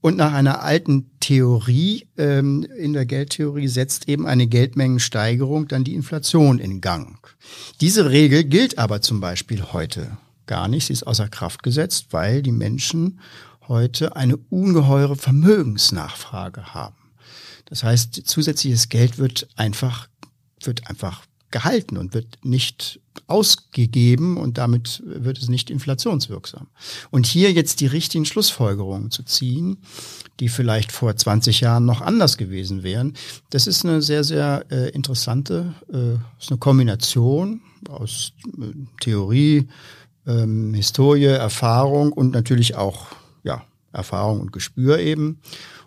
Und 0.02 0.18
nach 0.18 0.34
einer 0.34 0.62
alten 0.62 1.10
Theorie 1.20 2.08
ähm, 2.18 2.66
in 2.78 2.94
der 2.94 3.06
Geldtheorie 3.06 3.68
setzt 3.68 4.08
eben 4.08 4.28
eine 4.28 4.48
Geldmengensteigerung 4.48 5.68
dann 5.68 5.84
die 5.84 5.96
Inflation 5.96 6.60
in 6.60 6.80
Gang. 6.80 7.18
Diese 7.82 8.12
Regel 8.12 8.44
gilt 8.44 8.78
aber 8.78 9.02
zum 9.02 9.20
Beispiel 9.20 9.64
heute 9.74 10.18
gar 10.46 10.68
nicht. 10.68 10.86
Sie 10.86 10.94
ist 10.94 11.08
außer 11.08 11.28
Kraft 11.28 11.64
gesetzt, 11.64 12.08
weil 12.12 12.42
die 12.42 12.52
Menschen 12.52 13.20
heute 13.68 14.16
eine 14.16 14.38
ungeheure 14.38 15.16
Vermögensnachfrage 15.16 16.74
haben. 16.74 17.05
Das 17.66 17.84
heißt, 17.84 18.22
zusätzliches 18.26 18.90
Geld 18.90 19.18
wird 19.18 19.48
einfach, 19.56 20.08
wird 20.64 20.88
einfach 20.88 21.26
gehalten 21.52 21.98
und 21.98 22.14
wird 22.14 22.38
nicht 22.44 23.00
ausgegeben 23.28 24.38
und 24.38 24.58
damit 24.58 25.02
wird 25.06 25.38
es 25.38 25.48
nicht 25.48 25.70
inflationswirksam. 25.70 26.68
Und 27.12 27.26
hier 27.26 27.52
jetzt 27.52 27.80
die 27.80 27.88
richtigen 27.88 28.26
Schlussfolgerungen 28.26 29.10
zu 29.10 29.24
ziehen, 29.24 29.78
die 30.40 30.50
vielleicht 30.50 30.92
vor 30.92 31.16
20 31.16 31.62
Jahren 31.62 31.86
noch 31.86 32.02
anders 32.02 32.38
gewesen 32.38 32.84
wären, 32.84 33.14
das 33.52 33.68
ist 33.68 33.86
eine 33.86 34.02
sehr, 34.02 34.24
sehr 34.24 34.66
äh, 34.70 34.90
interessante, 34.90 35.74
äh, 35.92 36.16
ist 36.40 36.50
eine 36.50 36.60
Kombination 36.60 37.62
aus 37.88 38.34
äh, 38.60 38.74
Theorie, 39.00 39.70
ähm, 40.28 40.74
Historie, 40.74 41.26
Erfahrung 41.26 42.12
und 42.12 42.32
natürlich 42.32 42.76
auch 42.76 43.08
ja, 43.44 43.64
Erfahrung 43.94 44.42
und 44.42 44.52
Gespür 44.52 45.00
eben. 45.00 45.40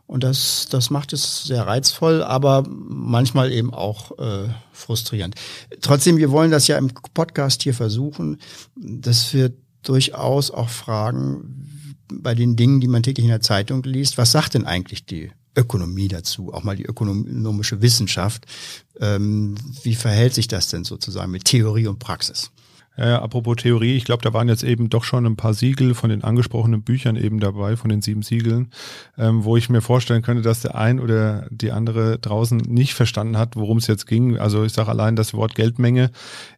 Und 0.09 0.25
das, 0.25 0.67
das 0.71 0.88
macht 0.88 1.12
es 1.12 1.45
sehr 1.45 1.67
reizvoll, 1.67 2.23
aber 2.23 2.65
manchmal 2.67 3.53
eben 3.53 3.75
auch 3.75 4.19
äh, 4.19 4.49
frustrierend. 4.73 5.35
Trotzdem, 5.83 6.17
wir 6.17 6.31
wollen 6.31 6.50
das 6.50 6.67
ja 6.67 6.79
im 6.79 6.88
Podcast 7.12 7.62
hier 7.62 7.75
versuchen, 7.75 8.38
dass 8.75 9.35
wir 9.35 9.53
durchaus 9.83 10.50
auch 10.50 10.71
fragen, 10.71 11.67
bei 12.11 12.35
den 12.35 12.57
Dingen, 12.57 12.81
die 12.81 12.88
man 12.88 13.03
täglich 13.03 13.25
in 13.25 13.31
der 13.31 13.43
Zeitung 13.43 13.83
liest, 13.83 14.17
was 14.17 14.33
sagt 14.33 14.55
denn 14.55 14.65
eigentlich 14.65 15.05
die 15.05 15.31
Ökonomie 15.55 16.09
dazu, 16.09 16.55
auch 16.55 16.62
mal 16.62 16.77
die 16.77 16.87
ökonomische 16.87 17.83
Wissenschaft. 17.83 18.47
Ähm, 18.99 19.57
wie 19.83 19.95
verhält 19.95 20.33
sich 20.33 20.49
das 20.49 20.69
denn 20.69 20.85
sozusagen 20.85 21.31
mit 21.31 21.45
Theorie 21.45 21.87
und 21.87 21.99
Praxis? 21.99 22.50
Äh, 22.99 23.11
apropos 23.11 23.57
Theorie, 23.57 23.97
ich 23.97 24.05
glaube, 24.05 24.23
da 24.23 24.33
waren 24.33 24.49
jetzt 24.49 24.64
eben 24.64 24.90
doch 24.90 25.05
schon 25.05 25.25
ein 25.25 25.37
paar 25.37 25.55
Siegel 25.55 25.95
von 25.95 26.11
den 26.11 26.25
angesprochenen 26.25 26.83
Büchern 26.83 27.14
eben 27.14 27.38
dabei, 27.38 27.76
von 27.76 27.90
den 27.90 28.02
sieben 28.02 28.23
Siegeln, 28.23 28.71
ähm, 29.17 29.45
wo 29.45 29.57
ich 29.57 29.71
mir 29.71 29.81
vorstellen 29.81 30.23
könnte, 30.23 30.43
dass 30.43 30.62
der 30.62 30.75
ein 30.75 30.99
oder 30.99 31.47
die 31.50 31.71
andere 31.71 32.19
draußen 32.19 32.59
nicht 32.59 32.95
verstanden 32.95 33.38
hat, 33.38 33.55
worum 33.55 33.78
es 33.78 33.87
jetzt 33.87 34.07
ging. 34.07 34.37
Also 34.37 34.64
ich 34.64 34.73
sage 34.73 34.88
allein, 34.88 35.14
das 35.14 35.33
Wort 35.33 35.55
Geldmenge 35.55 36.11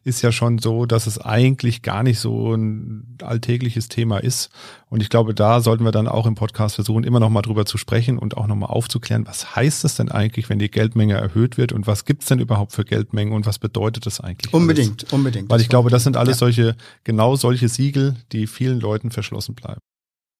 ist 0.03 0.23
ja 0.23 0.31
schon 0.31 0.57
so, 0.57 0.87
dass 0.87 1.05
es 1.05 1.19
eigentlich 1.19 1.83
gar 1.83 2.01
nicht 2.01 2.19
so 2.19 2.55
ein 2.55 3.17
alltägliches 3.21 3.87
Thema 3.87 4.17
ist. 4.17 4.49
Und 4.91 5.01
ich 5.01 5.09
glaube, 5.09 5.33
da 5.33 5.61
sollten 5.61 5.85
wir 5.85 5.93
dann 5.93 6.09
auch 6.09 6.25
im 6.25 6.35
Podcast 6.35 6.75
versuchen, 6.75 7.05
immer 7.05 7.21
noch 7.21 7.29
mal 7.29 7.41
drüber 7.41 7.65
zu 7.65 7.77
sprechen 7.77 8.17
und 8.17 8.35
auch 8.35 8.45
noch 8.45 8.57
mal 8.57 8.65
aufzuklären, 8.65 9.25
was 9.25 9.55
heißt 9.55 9.85
es 9.85 9.95
denn 9.95 10.11
eigentlich, 10.11 10.49
wenn 10.49 10.59
die 10.59 10.69
Geldmenge 10.69 11.13
erhöht 11.13 11.57
wird 11.57 11.71
und 11.71 11.87
was 11.87 12.03
gibt's 12.03 12.25
denn 12.25 12.39
überhaupt 12.39 12.73
für 12.73 12.83
Geldmengen 12.83 13.33
und 13.33 13.45
was 13.45 13.57
bedeutet 13.57 14.05
das 14.05 14.19
eigentlich? 14.19 14.53
Unbedingt, 14.53 15.03
alles? 15.03 15.13
unbedingt. 15.13 15.49
Weil 15.49 15.61
ich 15.61 15.69
glaube, 15.69 15.89
das 15.91 16.03
sind 16.03 16.17
alles 16.17 16.35
ja. 16.35 16.39
solche, 16.39 16.75
genau 17.05 17.37
solche 17.37 17.69
Siegel, 17.69 18.17
die 18.33 18.47
vielen 18.47 18.81
Leuten 18.81 19.11
verschlossen 19.11 19.55
bleiben. 19.55 19.79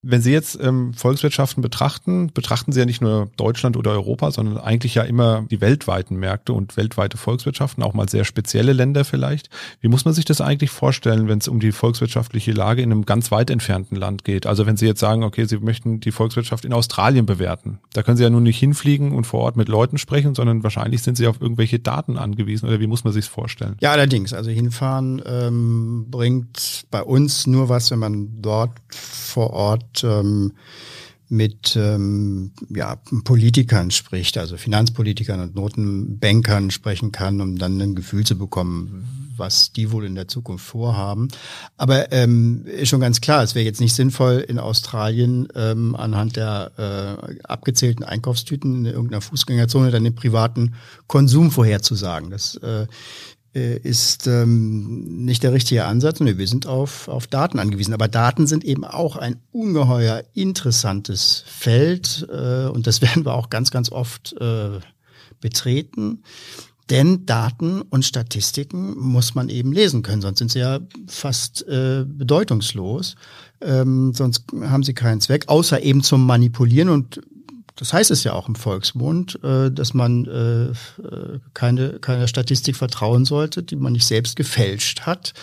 Wenn 0.04 0.24
Sie 0.24 0.32
jetzt 0.32 0.58
ähm, 0.60 0.96
Volkswirtschaften 0.96 1.62
betrachten, 1.62 2.32
betrachten 2.34 2.72
Sie 2.72 2.80
ja 2.80 2.88
nicht 2.88 3.02
nur 3.02 3.30
Deutschland 3.38 3.78
oder 3.78 3.92
Europa, 3.92 4.32
sondern 4.32 4.58
eigentlich 4.58 4.96
ja 4.96 5.04
immer 5.04 5.46
die 5.52 5.62
weltweiten 5.62 6.16
Märkte 6.16 6.54
und 6.54 6.76
weltweite 6.76 7.18
Volkswirtschaften, 7.18 7.84
auch 7.84 7.94
mal 7.94 8.10
sehr 8.10 8.26
spezielle 8.26 8.74
Länder 8.74 9.06
vielleicht. 9.06 9.52
Wie 9.80 9.90
muss 9.90 10.04
man 10.04 10.16
sich 10.16 10.26
das 10.26 10.42
eigentlich 10.42 10.72
vorstellen, 10.72 11.28
wenn 11.28 11.38
es 11.38 11.48
um 11.48 11.60
die 11.60 11.72
volkswirtschaftliche 11.72 12.52
Lage 12.52 12.82
in 12.82 12.92
einem 12.92 13.06
ganz 13.06 13.30
weit 13.30 13.52
entfernten 13.52 13.96
Land 13.96 14.24
geht? 14.24 14.48
Also 14.48 14.66
wenn 14.66 14.76
Sie 14.76 14.88
jetzt 14.88 15.00
sagen, 15.00 15.24
okay, 15.24 15.46
Sie 15.46 15.58
möchten 15.58 16.00
die 16.00 16.12
Volkswirtschaft 16.12 16.66
in 16.66 16.74
Australien 16.74 17.28
bewerten, 17.28 17.80
da 17.94 18.02
können 18.02 18.18
Sie 18.18 18.24
ja 18.24 18.32
nun 18.32 18.42
nicht 18.42 18.58
hinfliegen 18.58 19.12
und 19.12 19.26
vor 19.26 19.42
Ort 19.42 19.56
mit 19.56 19.70
Leuten 19.70 20.00
sprechen, 20.00 20.34
sondern 20.34 20.64
wahrscheinlich 20.64 21.04
sind 21.04 21.16
Sie 21.16 21.28
auf 21.28 21.40
irgendwelche 21.40 21.78
Daten 21.78 22.18
angewiesen 22.18 22.68
oder 22.68 22.80
wie 22.80 22.88
muss 22.88 23.04
man 23.04 23.14
sich 23.14 23.26
vorstellen? 23.26 23.76
Ja, 23.82 23.92
allerdings. 23.92 24.34
Also 24.34 24.50
hinfahren 24.50 25.22
ähm, 25.28 26.08
bringt 26.10 26.86
bei 26.90 27.04
uns 27.04 27.46
nur 27.46 27.70
was, 27.70 27.92
wenn 27.92 28.00
man 28.00 28.42
dort 28.42 28.72
vor 28.90 29.52
Ort 29.52 29.91
ähm, 30.04 30.54
mit 31.32 31.78
ähm, 31.78 32.52
ja, 32.76 32.98
Politikern 33.24 33.90
spricht, 33.90 34.38
also 34.38 34.58
Finanzpolitikern 34.58 35.40
und 35.40 35.56
Notenbankern 35.56 36.72
sprechen 36.72 37.14
kann, 37.14 37.40
um 37.40 37.58
dann 37.58 37.82
ein 37.82 37.96
Gefühl 37.96 38.26
zu 38.26 38.38
bekommen, 38.38 39.32
was 39.38 39.72
die 39.72 39.94
wohl 39.94 40.06
in 40.06 40.16
der 40.16 40.28
Zukunft 40.28 40.66
vorhaben. 40.66 41.30
Aber 41.78 42.12
ähm, 42.12 42.66
ist 42.66 42.90
schon 42.90 43.00
ganz 43.00 43.22
klar, 43.22 43.44
es 43.44 43.56
wäre 43.56 43.64
jetzt 43.64 43.80
nicht 43.80 43.96
sinnvoll, 43.96 44.44
in 44.46 44.60
Australien 44.60 45.48
ähm, 45.56 45.96
anhand 45.96 46.36
der 46.36 46.74
äh, 47.30 47.38
abgezählten 47.44 48.04
Einkaufstüten 48.04 48.86
in 48.86 48.94
irgendeiner 48.94 49.22
Fußgängerzone 49.22 49.90
dann 49.90 50.04
den 50.04 50.16
privaten 50.16 50.74
Konsum 51.08 51.50
vorherzusagen. 51.50 52.30
Das 52.30 52.56
äh, 52.56 52.88
ist 53.54 54.28
ähm, 54.28 55.26
nicht 55.26 55.44
der 55.44 55.54
richtige 55.54 55.86
Ansatz. 55.86 56.22
Und 56.22 56.38
wir 56.38 56.48
sind 56.48 56.68
auf, 56.68 57.08
auf 57.08 57.28
Daten 57.28 57.60
angewiesen. 57.60 57.94
Aber 57.94 58.08
Daten 58.08 58.48
sind 58.48 58.64
eben 58.64 58.86
auch 58.86 59.18
ein 59.18 59.38
ungeheuer 59.52 60.24
interessantes 60.34 61.44
Feld 61.48 62.28
äh, 62.32 62.68
und 62.68 62.88
das 62.88 63.02
werden 63.02 63.26
wir 63.26 63.34
auch 63.34 63.50
ganz, 63.50 63.72
ganz 63.72 63.92
oft 63.92 64.34
äh, 64.40 64.80
betreten. 65.42 66.24
Denn 66.90 67.26
Daten 67.26 67.82
und 67.82 68.04
Statistiken 68.04 68.98
muss 68.98 69.34
man 69.34 69.48
eben 69.48 69.72
lesen 69.72 70.02
können, 70.04 70.22
sonst 70.22 70.40
sind 70.40 70.52
sie 70.52 70.60
ja 70.60 70.80
fast 71.08 71.66
äh, 71.68 72.04
bedeutungslos. 72.06 73.16
Ähm, 73.62 74.14
sonst 74.14 74.44
haben 74.62 74.84
sie 74.84 74.94
keinen 74.94 75.22
Zweck, 75.22 75.48
außer 75.48 75.82
eben 75.82 76.04
zum 76.04 76.26
Manipulieren. 76.26 76.90
Und 76.90 77.22
das 77.76 77.94
heißt 77.94 78.12
es 78.12 78.24
ja 78.24 78.34
auch 78.34 78.48
im 78.48 78.56
Volksmund, 78.56 79.42
äh, 79.44 79.72
dass 79.72 79.94
man 79.94 80.26
äh, 80.26 80.74
keine, 81.54 82.00
keine 82.00 82.28
Statistik 82.28 82.76
vertrauen 82.76 83.26
sollte, 83.26 83.64
die 83.64 83.76
man 83.76 83.94
nicht 83.94 84.06
selbst 84.06 84.36
gefälscht 84.36 85.02
hat. 85.02 85.34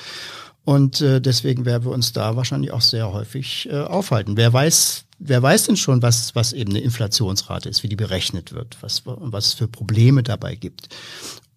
Und 0.65 1.01
äh, 1.01 1.21
deswegen 1.21 1.65
werden 1.65 1.85
wir 1.85 1.93
uns 1.93 2.13
da 2.13 2.37
wahrscheinlich 2.37 2.73
auch 2.73 2.83
sehr 2.83 3.13
häufig 3.13 3.71
aufhalten. 3.73 4.37
Wer 4.37 4.53
weiß, 4.53 5.05
wer 5.19 5.43
weiß 5.43 5.65
denn 5.65 5.77
schon, 5.77 6.03
was, 6.03 6.35
was 6.35 6.53
eben 6.53 6.71
eine 6.71 6.81
Inflationsrate 6.81 7.69
ist, 7.69 7.83
wie 7.83 7.89
die 7.89 7.97
berechnet 7.97 8.53
wird, 8.53 8.77
was, 8.83 9.03
was 9.05 9.47
es 9.47 9.53
für 9.55 9.69
Probleme 9.69 10.23
dabei 10.23 10.55
gibt. 10.55 10.89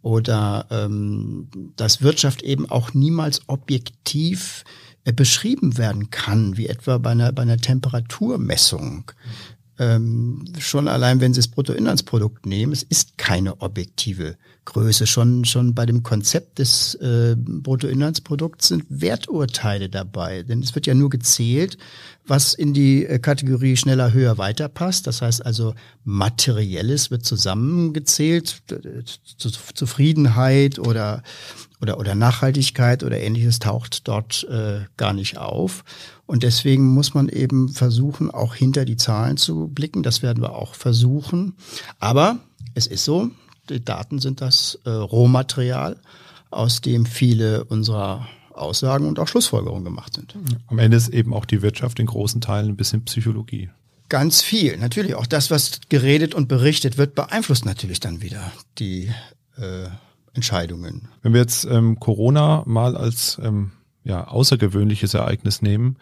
Oder 0.01 0.65
ähm, 0.71 1.49
dass 1.75 2.01
Wirtschaft 2.01 2.41
eben 2.41 2.69
auch 2.69 2.93
niemals 2.93 3.41
objektiv 3.47 4.63
beschrieben 5.15 5.77
werden 5.77 6.09
kann, 6.11 6.57
wie 6.57 6.67
etwa 6.67 6.97
bei 6.97 7.11
einer, 7.11 7.31
bei 7.31 7.41
einer 7.41 7.57
Temperaturmessung 7.57 9.11
ähm, 9.81 10.45
schon 10.59 10.87
allein, 10.87 11.21
wenn 11.21 11.33
Sie 11.33 11.39
das 11.39 11.47
Bruttoinlandsprodukt 11.47 12.45
nehmen, 12.45 12.71
es 12.71 12.83
ist 12.83 13.17
keine 13.17 13.61
objektive 13.61 14.37
Größe. 14.65 15.07
Schon, 15.07 15.43
schon 15.43 15.73
bei 15.73 15.87
dem 15.87 16.03
Konzept 16.03 16.59
des 16.59 16.93
äh, 16.95 17.35
Bruttoinlandsprodukts 17.35 18.67
sind 18.67 18.85
Werturteile 18.89 19.89
dabei. 19.89 20.43
Denn 20.43 20.61
es 20.61 20.75
wird 20.75 20.85
ja 20.85 20.93
nur 20.93 21.09
gezählt, 21.09 21.79
was 22.27 22.53
in 22.53 22.75
die 22.75 23.07
äh, 23.07 23.17
Kategorie 23.17 23.75
schneller, 23.75 24.13
höher, 24.13 24.37
weiter 24.37 24.69
passt. 24.69 25.07
Das 25.07 25.23
heißt 25.23 25.43
also, 25.43 25.73
Materielles 26.03 27.09
wird 27.09 27.25
zusammengezählt, 27.25 28.61
Zufriedenheit 29.73 30.77
oder, 30.77 31.23
oder, 31.81 31.97
oder 31.97 32.15
Nachhaltigkeit 32.15 33.03
oder 33.03 33.19
ähnliches 33.19 33.59
taucht 33.59 34.07
dort 34.07 34.47
äh, 34.49 34.81
gar 34.97 35.13
nicht 35.13 35.37
auf. 35.37 35.83
Und 36.25 36.43
deswegen 36.43 36.87
muss 36.87 37.13
man 37.13 37.27
eben 37.27 37.69
versuchen, 37.69 38.31
auch 38.31 38.55
hinter 38.55 38.85
die 38.85 38.97
Zahlen 38.97 39.37
zu 39.37 39.67
blicken. 39.67 40.03
Das 40.03 40.21
werden 40.21 40.41
wir 40.41 40.53
auch 40.53 40.75
versuchen. 40.75 41.55
Aber 41.99 42.39
es 42.75 42.87
ist 42.87 43.03
so, 43.03 43.31
die 43.69 43.83
Daten 43.83 44.19
sind 44.19 44.41
das 44.41 44.79
äh, 44.85 44.89
Rohmaterial, 44.89 45.97
aus 46.51 46.81
dem 46.81 47.05
viele 47.05 47.63
unserer 47.65 48.27
Aussagen 48.53 49.07
und 49.07 49.19
auch 49.19 49.27
Schlussfolgerungen 49.27 49.83
gemacht 49.83 50.13
sind. 50.13 50.35
Am 50.67 50.79
Ende 50.79 50.97
ist 50.97 51.09
eben 51.09 51.33
auch 51.33 51.45
die 51.45 51.61
Wirtschaft 51.61 51.99
in 51.99 52.05
großen 52.05 52.41
Teilen 52.41 52.69
ein 52.69 52.77
bisschen 52.77 53.03
Psychologie. 53.05 53.69
Ganz 54.09 54.41
viel, 54.41 54.77
natürlich. 54.77 55.15
Auch 55.15 55.25
das, 55.25 55.51
was 55.51 55.79
geredet 55.87 56.35
und 56.35 56.49
berichtet 56.49 56.97
wird, 56.97 57.15
beeinflusst 57.15 57.65
natürlich 57.65 58.01
dann 58.01 58.21
wieder 58.21 58.51
die 58.77 59.09
äh, 59.57 59.87
Entscheidungen. 60.33 61.09
Wenn 61.21 61.33
wir 61.33 61.41
jetzt 61.41 61.65
ähm, 61.65 61.99
Corona 61.99 62.63
mal 62.65 62.95
als 62.95 63.39
ähm, 63.43 63.71
ja, 64.03 64.27
außergewöhnliches 64.27 65.13
Ereignis 65.13 65.61
nehmen, 65.61 65.97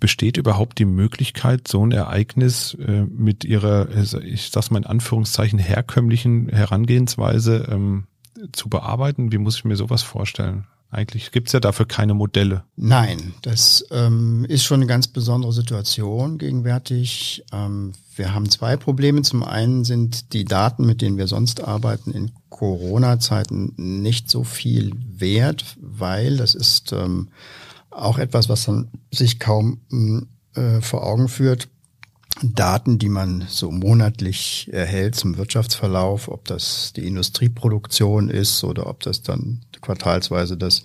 besteht 0.00 0.38
überhaupt 0.38 0.78
die 0.78 0.86
Möglichkeit, 0.86 1.68
so 1.68 1.84
ein 1.84 1.92
Ereignis 1.92 2.74
äh, 2.74 3.02
mit 3.02 3.44
ihrer, 3.44 3.88
ich 4.24 4.50
sag's 4.50 4.70
mal 4.70 4.78
in 4.78 4.86
Anführungszeichen, 4.86 5.58
herkömmlichen 5.58 6.48
Herangehensweise 6.48 7.68
ähm, 7.70 8.06
zu 8.52 8.68
bearbeiten? 8.68 9.30
Wie 9.30 9.38
muss 9.38 9.56
ich 9.56 9.64
mir 9.64 9.76
sowas 9.76 10.02
vorstellen? 10.02 10.66
Eigentlich 10.92 11.30
gibt's 11.30 11.52
ja 11.52 11.60
dafür 11.60 11.86
keine 11.86 12.14
Modelle. 12.14 12.64
Nein, 12.74 13.34
das 13.42 13.86
ähm, 13.92 14.44
ist 14.48 14.64
schon 14.64 14.80
eine 14.80 14.86
ganz 14.86 15.06
besondere 15.06 15.52
Situation 15.52 16.36
gegenwärtig. 16.36 17.44
Ähm, 17.52 17.92
wir 18.16 18.34
haben 18.34 18.50
zwei 18.50 18.76
Probleme. 18.76 19.22
Zum 19.22 19.44
einen 19.44 19.84
sind 19.84 20.32
die 20.32 20.44
Daten, 20.44 20.84
mit 20.84 21.00
denen 21.00 21.16
wir 21.16 21.28
sonst 21.28 21.62
arbeiten, 21.62 22.10
in 22.10 22.32
Corona-Zeiten 22.48 23.72
nicht 23.76 24.28
so 24.28 24.42
viel 24.42 24.92
wert, 25.06 25.76
weil 25.80 26.36
das 26.36 26.56
ist 26.56 26.92
ähm, 26.92 27.28
auch 27.90 28.18
etwas, 28.18 28.48
was 28.48 28.66
man 28.66 28.88
sich 29.12 29.38
kaum 29.38 29.78
äh, 30.54 30.80
vor 30.80 31.06
Augen 31.06 31.28
führt. 31.28 31.68
Daten, 32.42 32.98
die 32.98 33.08
man 33.08 33.44
so 33.48 33.70
monatlich 33.70 34.68
erhält 34.72 35.14
zum 35.14 35.36
Wirtschaftsverlauf, 35.36 36.28
ob 36.28 36.46
das 36.46 36.92
die 36.94 37.06
Industrieproduktion 37.06 38.30
ist 38.30 38.64
oder 38.64 38.86
ob 38.86 39.02
das 39.02 39.22
dann 39.22 39.60
quartalsweise 39.80 40.56
das 40.56 40.82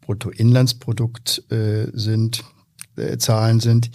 Bruttoinlandsprodukt 0.00 1.44
äh, 1.50 1.86
sind, 1.92 2.44
äh, 2.96 3.18
Zahlen 3.18 3.60
sind, 3.60 3.90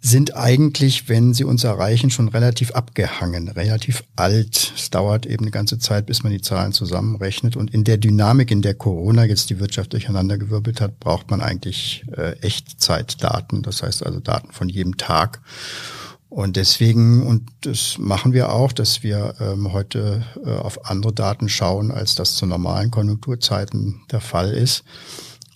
sind 0.00 0.36
eigentlich, 0.36 1.08
wenn 1.08 1.32
sie 1.32 1.44
uns 1.44 1.64
erreichen, 1.64 2.10
schon 2.10 2.28
relativ 2.28 2.72
abgehangen, 2.72 3.48
relativ 3.48 4.04
alt. 4.16 4.74
Es 4.76 4.90
dauert 4.90 5.24
eben 5.24 5.44
eine 5.44 5.50
ganze 5.50 5.78
Zeit, 5.78 6.04
bis 6.04 6.22
man 6.22 6.32
die 6.32 6.42
Zahlen 6.42 6.72
zusammenrechnet. 6.72 7.56
Und 7.56 7.72
in 7.72 7.84
der 7.84 7.96
Dynamik, 7.96 8.50
in 8.50 8.60
der 8.60 8.74
Corona 8.74 9.24
jetzt 9.24 9.48
die 9.48 9.60
Wirtschaft 9.60 9.94
durcheinandergewirbelt 9.94 10.82
hat, 10.82 11.00
braucht 11.00 11.30
man 11.30 11.40
eigentlich 11.40 12.04
äh, 12.14 12.32
Echtzeitdaten. 12.40 13.62
Das 13.62 13.82
heißt 13.82 14.04
also 14.04 14.20
Daten 14.20 14.52
von 14.52 14.68
jedem 14.68 14.98
Tag. 14.98 15.40
Und 16.34 16.56
deswegen, 16.56 17.24
und 17.24 17.48
das 17.60 17.96
machen 17.96 18.32
wir 18.32 18.52
auch, 18.52 18.72
dass 18.72 19.04
wir 19.04 19.36
ähm, 19.38 19.72
heute 19.72 20.24
äh, 20.44 20.50
auf 20.50 20.90
andere 20.90 21.12
Daten 21.12 21.48
schauen, 21.48 21.92
als 21.92 22.16
das 22.16 22.34
zu 22.34 22.44
normalen 22.44 22.90
Konjunkturzeiten 22.90 24.02
der 24.10 24.20
Fall 24.20 24.50
ist. 24.50 24.82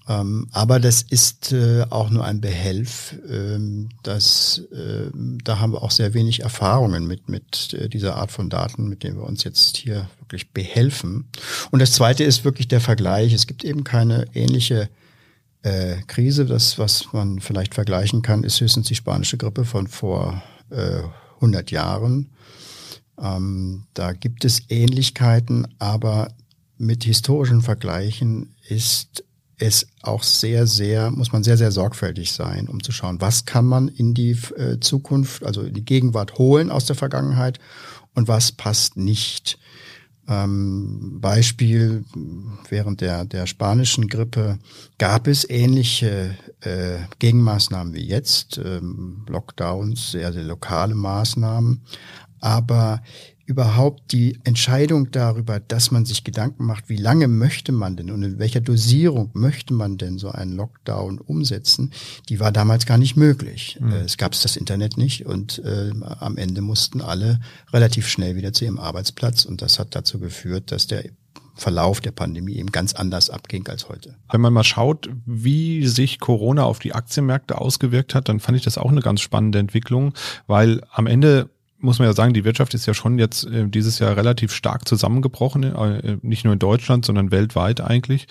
Ähm, 0.09 0.47
aber 0.53 0.79
das 0.79 1.03
ist 1.03 1.51
äh, 1.51 1.85
auch 1.91 2.11
nur 2.11 2.25
ein 2.25 2.41
Behelf. 2.41 3.17
Ähm, 3.29 3.89
das, 4.05 4.63
äh, 4.73 5.11
da 5.43 5.59
haben 5.59 5.73
wir 5.73 5.83
auch 5.83 5.91
sehr 5.91 6.15
wenig 6.15 6.43
Erfahrungen 6.43 7.09
mit, 7.09 7.29
mit 7.29 7.75
äh, 7.75 7.89
dieser 7.89 8.15
Art 8.15 8.31
von 8.31 8.49
Daten, 8.49 8.89
mit 8.89 9.03
denen 9.03 9.17
wir 9.17 9.25
uns 9.25 9.43
jetzt 9.43 9.79
hier 9.79 10.09
wirklich 10.21 10.53
behelfen. 10.53 11.27
Und 11.73 11.83
das 11.83 11.91
Zweite 11.91 12.23
ist 12.23 12.45
wirklich 12.45 12.69
der 12.69 12.81
Vergleich. 12.81 13.33
Es 13.33 13.49
gibt 13.49 13.65
eben 13.65 13.83
keine 13.83 14.27
ähnliche 14.33 14.89
äh, 15.63 15.97
Krise. 16.07 16.47
Das, 16.47 16.79
was 16.79 17.13
man 17.13 17.41
vielleicht 17.41 17.75
vergleichen 17.75 18.23
kann, 18.23 18.45
ist 18.45 18.61
höchstens 18.61 18.87
die 18.87 18.95
spanische 18.95 19.39
Grippe 19.39 19.65
von 19.65 19.89
vor 19.89 20.41
äh, 20.71 21.03
100 21.37 21.71
Jahren. 21.71 22.31
Ähm, 23.21 23.85
da 23.95 24.13
gibt 24.13 24.45
es 24.45 24.63
Ähnlichkeiten, 24.69 25.67
aber 25.79 26.29
mit 26.77 27.05
historischen 27.05 27.63
Vergleichen 27.63 28.55
ist 28.69 29.25
es 29.59 29.89
auch 30.03 30.23
sehr, 30.23 30.67
sehr, 30.67 31.11
muss 31.11 31.33
man 31.33 31.43
sehr, 31.43 31.57
sehr 31.57 31.73
sorgfältig 31.73 32.33
sein, 32.33 32.69
um 32.69 32.83
zu 32.83 32.93
schauen, 32.93 33.21
was 33.21 33.45
kann 33.45 33.67
man 33.67 33.89
in 33.89 34.15
die 34.15 34.37
äh, 34.57 34.79
Zukunft, 34.81 35.45
also 35.45 35.63
in 35.63 35.75
die 35.75 35.85
Gegenwart 35.85 36.39
holen 36.39 36.71
aus 36.71 36.87
der 36.87 36.95
Vergangenheit 36.95 37.59
und 38.15 38.29
was 38.29 38.53
passt 38.53 38.97
nicht. 38.97 39.59
Ähm, 40.29 41.19
Beispiel, 41.21 42.05
während 42.69 43.01
der, 43.01 43.25
der 43.25 43.47
spanischen 43.47 44.09
Grippe 44.09 44.59
gab 44.99 45.27
es 45.27 45.49
ähnliche 45.49 46.37
äh, 46.61 46.99
Gegenmaßnahmen 47.19 47.95
wie 47.95 48.07
jetzt, 48.07 48.59
ähm, 48.59 49.25
Lockdowns, 49.27 50.11
sehr, 50.11 50.33
sehr 50.33 50.45
lokale 50.45 50.95
Maßnahmen, 50.95 51.81
aber 52.41 53.03
überhaupt 53.49 54.13
die 54.13 54.39
Entscheidung 54.45 55.11
darüber, 55.11 55.59
dass 55.59 55.91
man 55.91 56.05
sich 56.05 56.23
Gedanken 56.23 56.67
macht, 56.67 56.91
wie 56.91 56.99
lange 56.99 57.29
möchte 57.29 57.73
man 57.73 57.97
denn 57.97 58.11
und 58.11 58.23
in 58.23 58.39
welcher 58.39 58.61
Dosierung 58.61 59.31
möchte 59.33 59.73
man 59.73 59.97
denn 59.97 60.19
so 60.19 60.31
einen 60.31 60.53
Lockdown 60.53 61.19
umsetzen, 61.19 61.93
die 62.29 62.41
war 62.41 62.53
damals 62.53 62.85
gar 62.85 62.99
nicht 62.99 63.17
möglich. 63.17 63.79
Mhm. 63.81 63.93
Es 63.93 64.19
gab 64.19 64.33
das 64.33 64.57
Internet 64.57 64.99
nicht 64.99 65.25
und 65.25 65.61
äh, 65.65 65.93
am 66.21 66.37
Ende 66.37 66.61
mussten 66.61 67.01
alle 67.01 67.41
relativ 67.73 68.07
schnell 68.07 68.37
wieder 68.37 68.53
zu 68.53 68.67
ihrem 68.67 68.79
Arbeitsplatz 68.79 69.47
und 69.47 69.63
das 69.63 69.79
hat 69.79 69.97
dazu 69.97 70.19
geführt, 70.19 70.71
dass 70.71 70.87
der 70.87 71.05
Verlauf 71.55 72.03
der 72.03 72.13
Pandemie 72.13 72.57
eben 72.57 72.71
ganz 72.71 72.93
anders 72.93 73.31
abging 73.31 73.67
als 73.67 73.89
heute. 73.89 74.15
Wenn 74.31 74.43
man 74.43 74.53
mal 74.53 74.63
schaut, 74.63 75.09
wie 75.25 75.87
sich 75.87 76.21
Corona 76.21 76.65
auf 76.65 76.81
die 76.81 76.95
Aktienmärkte 76.95 77.59
ausgewirkt 77.59 78.15
hat, 78.15 78.29
dann 78.29 78.41
fand 78.41 78.59
ich 78.59 78.65
das 78.65 78.77
auch 78.77 78.91
eine 78.91 79.01
ganz 79.01 79.23
spannende 79.23 79.59
Entwicklung, 79.59 80.13
weil 80.47 80.83
am 80.93 81.07
Ende 81.07 81.49
muss 81.81 81.99
man 81.99 82.09
ja 82.09 82.15
sagen, 82.15 82.35
die 82.35 82.45
Wirtschaft 82.45 82.75
ist 82.75 82.87
ja 82.87 82.95
schon 82.95 83.19
jetzt 83.19 83.45
äh, 83.47 83.69
dieses 83.69 83.99
Jahr 83.99 84.17
relativ 84.17 84.53
stark 84.53 84.89
zusammengebrochen, 84.89 85.63
äh, 85.63 86.17
nicht 86.23 86.45
nur 86.45 86.53
in 86.53 86.59
Deutschland, 86.59 87.05
sondern 87.05 87.31
weltweit 87.31 87.81
eigentlich. 87.81 88.27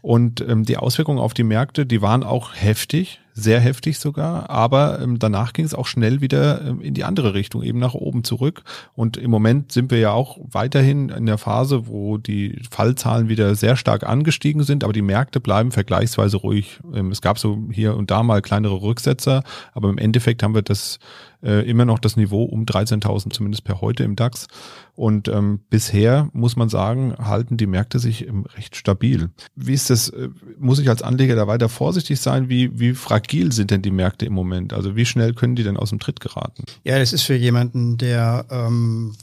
Und 0.00 0.40
ähm, 0.40 0.64
die 0.64 0.76
Auswirkungen 0.76 1.18
auf 1.18 1.34
die 1.34 1.42
Märkte, 1.42 1.84
die 1.84 2.02
waren 2.02 2.22
auch 2.22 2.54
heftig, 2.54 3.20
sehr 3.34 3.60
heftig 3.60 3.98
sogar, 3.98 4.48
aber 4.48 5.00
ähm, 5.00 5.18
danach 5.18 5.52
ging 5.52 5.64
es 5.64 5.74
auch 5.74 5.86
schnell 5.86 6.20
wieder 6.20 6.64
ähm, 6.64 6.80
in 6.80 6.94
die 6.94 7.04
andere 7.04 7.34
Richtung, 7.34 7.62
eben 7.62 7.78
nach 7.78 7.94
oben 7.94 8.22
zurück. 8.24 8.62
Und 8.94 9.16
im 9.16 9.30
Moment 9.30 9.72
sind 9.72 9.90
wir 9.90 9.98
ja 9.98 10.12
auch 10.12 10.38
weiterhin 10.40 11.08
in 11.08 11.26
der 11.26 11.38
Phase, 11.38 11.88
wo 11.88 12.16
die 12.16 12.60
Fallzahlen 12.70 13.28
wieder 13.28 13.54
sehr 13.54 13.76
stark 13.76 14.04
angestiegen 14.04 14.62
sind, 14.62 14.84
aber 14.84 14.92
die 14.92 15.02
Märkte 15.02 15.40
bleiben 15.40 15.72
vergleichsweise 15.72 16.36
ruhig. 16.36 16.80
Ähm, 16.94 17.10
es 17.10 17.20
gab 17.20 17.38
so 17.38 17.58
hier 17.70 17.96
und 17.96 18.10
da 18.10 18.22
mal 18.22 18.40
kleinere 18.40 18.80
Rücksetzer, 18.80 19.42
aber 19.72 19.88
im 19.88 19.98
Endeffekt 19.98 20.42
haben 20.42 20.54
wir 20.54 20.62
das 20.62 21.00
äh, 21.42 21.68
immer 21.68 21.84
noch 21.84 21.98
das 21.98 22.16
Niveau 22.16 22.44
um 22.44 22.64
13.000 22.64 23.30
zumindest 23.32 23.64
per 23.64 23.80
heute 23.80 24.04
im 24.04 24.16
DAX. 24.16 24.48
Und 24.94 25.28
ähm, 25.28 25.60
bisher 25.70 26.28
muss 26.32 26.56
man 26.56 26.68
sagen, 26.68 27.14
halten 27.18 27.56
die 27.56 27.66
Märkte 27.66 27.98
sich 27.98 28.26
ähm, 28.26 28.44
recht 28.56 28.74
stabil. 28.74 29.30
Wie 29.54 29.74
ist 29.74 29.90
das? 29.90 30.08
Äh, 30.08 30.30
muss 30.58 30.78
ich 30.80 30.88
als 30.88 31.02
Anleger 31.02 31.36
da 31.36 31.46
weiter 31.46 31.68
vorsichtig 31.68 32.20
sein? 32.20 32.48
Wie, 32.48 32.78
wie 32.78 32.94
fragil 32.94 33.52
sind 33.52 33.70
denn 33.70 33.82
die 33.82 33.90
Märkte 33.90 34.26
im 34.26 34.32
Moment? 34.32 34.72
Also 34.72 34.96
wie 34.96 35.06
schnell 35.06 35.34
können 35.34 35.54
die 35.54 35.62
denn 35.62 35.76
aus 35.76 35.90
dem 35.90 36.00
Tritt 36.00 36.20
geraten? 36.20 36.64
Ja, 36.84 36.98
das 36.98 37.12
ist 37.12 37.22
für 37.22 37.36
jemanden, 37.36 37.98
der 37.98 38.46
ähm, 38.50 39.14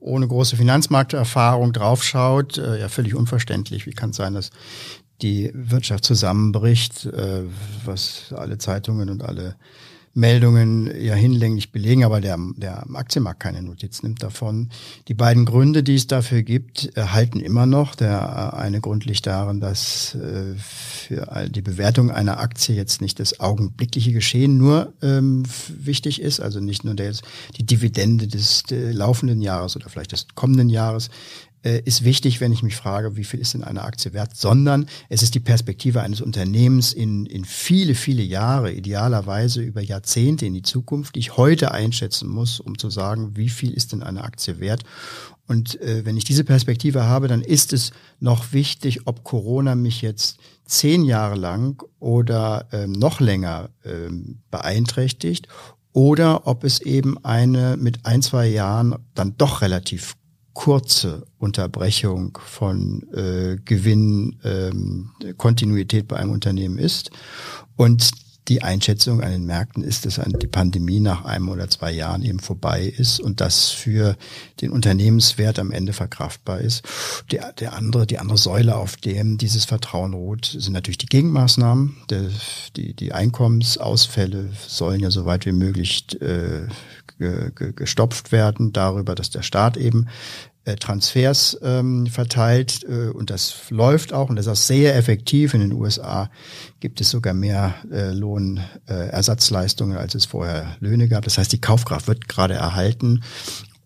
ohne 0.00 0.26
große 0.26 0.56
Finanzmarkterfahrung 0.56 1.72
draufschaut, 1.72 2.58
äh, 2.58 2.80
ja 2.80 2.88
völlig 2.88 3.14
unverständlich. 3.14 3.86
Wie 3.86 3.92
kann 3.92 4.10
es 4.10 4.16
sein, 4.16 4.34
dass 4.34 4.50
die 5.22 5.50
Wirtschaft 5.54 6.04
zusammenbricht, 6.04 7.06
äh, 7.06 7.44
was 7.84 8.34
alle 8.36 8.58
Zeitungen 8.58 9.08
und 9.08 9.22
alle 9.22 9.56
Meldungen 10.16 10.90
ja 10.98 11.14
hinlänglich 11.14 11.72
belegen, 11.72 12.02
aber 12.02 12.22
der, 12.22 12.38
der 12.56 12.86
Aktienmarkt 12.94 13.40
keine 13.40 13.62
Notiz 13.62 14.02
nimmt 14.02 14.22
davon. 14.22 14.70
Die 15.08 15.14
beiden 15.14 15.44
Gründe, 15.44 15.82
die 15.82 15.94
es 15.94 16.06
dafür 16.06 16.42
gibt, 16.42 16.90
halten 16.96 17.38
immer 17.38 17.66
noch. 17.66 17.94
Der 17.94 18.52
äh, 18.54 18.56
eine 18.56 18.80
Grund 18.80 19.04
liegt 19.04 19.26
darin, 19.26 19.60
dass 19.60 20.14
äh, 20.14 20.54
für 20.56 21.48
die 21.48 21.60
Bewertung 21.60 22.10
einer 22.10 22.40
Aktie 22.40 22.74
jetzt 22.74 23.02
nicht 23.02 23.20
das 23.20 23.40
augenblickliche 23.40 24.12
Geschehen 24.12 24.56
nur 24.56 24.94
ähm, 25.02 25.42
wichtig 25.68 26.22
ist, 26.22 26.40
also 26.40 26.60
nicht 26.60 26.82
nur 26.82 26.94
der, 26.94 27.12
die 27.58 27.66
Dividende 27.66 28.26
des 28.26 28.64
laufenden 28.70 29.42
Jahres 29.42 29.76
oder 29.76 29.90
vielleicht 29.90 30.12
des 30.12 30.28
kommenden 30.34 30.70
Jahres 30.70 31.10
äh, 31.66 31.82
ist 31.84 32.04
wichtig, 32.04 32.40
wenn 32.40 32.52
ich 32.52 32.62
mich 32.62 32.76
frage, 32.76 33.16
wie 33.16 33.24
viel 33.24 33.40
ist 33.40 33.54
denn 33.54 33.64
eine 33.64 33.82
Aktie 33.82 34.12
wert, 34.12 34.36
sondern 34.36 34.86
es 35.08 35.24
ist 35.24 35.34
die 35.34 35.40
Perspektive 35.40 36.00
eines 36.00 36.20
Unternehmens 36.20 36.92
in, 36.92 37.26
in 37.26 37.44
viele, 37.44 37.96
viele 37.96 38.22
Jahre, 38.22 38.72
idealerweise 38.72 39.62
über 39.62 39.80
Jahrzehnte 39.80 40.46
in 40.46 40.54
die 40.54 40.62
Zukunft, 40.62 41.16
die 41.16 41.20
ich 41.20 41.36
heute 41.36 41.72
einschätzen 41.72 42.28
muss, 42.28 42.60
um 42.60 42.78
zu 42.78 42.88
sagen, 42.88 43.36
wie 43.36 43.48
viel 43.48 43.72
ist 43.72 43.90
denn 43.90 44.04
eine 44.04 44.22
Aktie 44.22 44.60
wert. 44.60 44.84
Und 45.48 45.80
äh, 45.80 46.04
wenn 46.04 46.16
ich 46.16 46.24
diese 46.24 46.44
Perspektive 46.44 47.04
habe, 47.04 47.26
dann 47.26 47.42
ist 47.42 47.72
es 47.72 47.90
noch 48.20 48.52
wichtig, 48.52 49.06
ob 49.06 49.24
Corona 49.24 49.74
mich 49.74 50.02
jetzt 50.02 50.38
zehn 50.66 51.04
Jahre 51.04 51.36
lang 51.36 51.82
oder 51.98 52.68
ähm, 52.70 52.92
noch 52.92 53.18
länger 53.18 53.70
ähm, 53.84 54.38
beeinträchtigt 54.52 55.48
oder 55.92 56.46
ob 56.46 56.62
es 56.62 56.80
eben 56.80 57.24
eine 57.24 57.76
mit 57.76 58.06
ein, 58.06 58.22
zwei 58.22 58.46
Jahren 58.46 58.96
dann 59.14 59.36
doch 59.36 59.62
relativ 59.62 60.16
kurze 60.56 61.26
Unterbrechung 61.38 62.38
von 62.42 63.06
äh, 63.12 63.58
Gewinn, 63.62 64.36
ähm, 64.42 65.10
Kontinuität 65.36 66.08
bei 66.08 66.16
einem 66.16 66.30
Unternehmen 66.30 66.78
ist. 66.78 67.10
Und 67.76 68.10
die 68.48 68.62
Einschätzung 68.62 69.22
an 69.22 69.32
den 69.32 69.44
Märkten 69.44 69.82
ist, 69.82 70.06
dass 70.06 70.20
die 70.40 70.46
Pandemie 70.46 71.00
nach 71.00 71.24
einem 71.24 71.48
oder 71.48 71.68
zwei 71.68 71.90
Jahren 71.90 72.22
eben 72.22 72.38
vorbei 72.38 72.82
ist 72.82 73.20
und 73.20 73.40
das 73.40 73.70
für 73.70 74.16
den 74.60 74.70
Unternehmenswert 74.70 75.58
am 75.58 75.72
Ende 75.72 75.92
verkraftbar 75.92 76.60
ist. 76.60 76.82
Der, 77.30 77.52
der 77.52 77.74
andere, 77.74 78.06
die 78.06 78.18
andere 78.18 78.38
Säule, 78.38 78.76
auf 78.76 78.96
dem 78.96 79.38
dieses 79.38 79.64
Vertrauen 79.64 80.14
ruht, 80.14 80.46
sind 80.46 80.72
natürlich 80.72 80.98
die 80.98 81.06
Gegenmaßnahmen. 81.06 81.96
Der, 82.10 82.30
die, 82.76 82.94
die 82.94 83.12
Einkommensausfälle 83.12 84.50
sollen 84.66 85.00
ja 85.00 85.10
so 85.10 85.26
weit 85.26 85.46
wie 85.46 85.52
möglich 85.52 86.06
äh, 86.20 86.68
gestopft 87.18 88.30
werden 88.30 88.72
darüber, 88.72 89.14
dass 89.14 89.30
der 89.30 89.42
Staat 89.42 89.76
eben 89.76 90.06
Transfers 90.74 91.56
ähm, 91.62 92.08
verteilt 92.08 92.84
äh, 92.88 93.10
und 93.10 93.30
das 93.30 93.70
läuft 93.70 94.12
auch 94.12 94.28
und 94.28 94.36
das 94.36 94.46
ist 94.46 94.52
auch 94.52 94.56
sehr 94.56 94.96
effektiv. 94.96 95.54
In 95.54 95.60
den 95.60 95.72
USA 95.72 96.28
gibt 96.80 97.00
es 97.00 97.10
sogar 97.10 97.34
mehr 97.34 97.76
äh, 97.92 98.10
Lohnersatzleistungen, 98.10 99.96
äh, 99.96 100.00
als 100.00 100.16
es 100.16 100.24
vorher 100.24 100.76
Löhne 100.80 101.08
gab. 101.08 101.24
Das 101.24 101.38
heißt, 101.38 101.52
die 101.52 101.60
Kaufkraft 101.60 102.08
wird 102.08 102.28
gerade 102.28 102.54
erhalten 102.54 103.22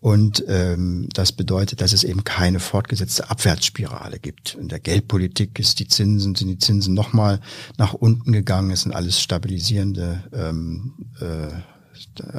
und 0.01 0.43
ähm, 0.47 1.07
das 1.13 1.31
bedeutet, 1.31 1.79
dass 1.79 1.93
es 1.93 2.03
eben 2.03 2.23
keine 2.23 2.59
fortgesetzte 2.59 3.29
Abwärtsspirale 3.29 4.17
gibt. 4.17 4.57
In 4.59 4.67
der 4.67 4.79
Geldpolitik 4.79 5.59
ist 5.59 5.79
die 5.79 5.87
Zinsen, 5.87 6.33
sind 6.33 6.47
die 6.47 6.57
Zinsen 6.57 6.95
nochmal 6.95 7.39
nach 7.77 7.93
unten 7.93 8.31
gegangen. 8.31 8.71
Es 8.71 8.81
sind 8.81 8.95
alles 8.95 9.21
stabilisierende 9.21 10.23
ähm, 10.33 10.93
äh, 11.19 11.53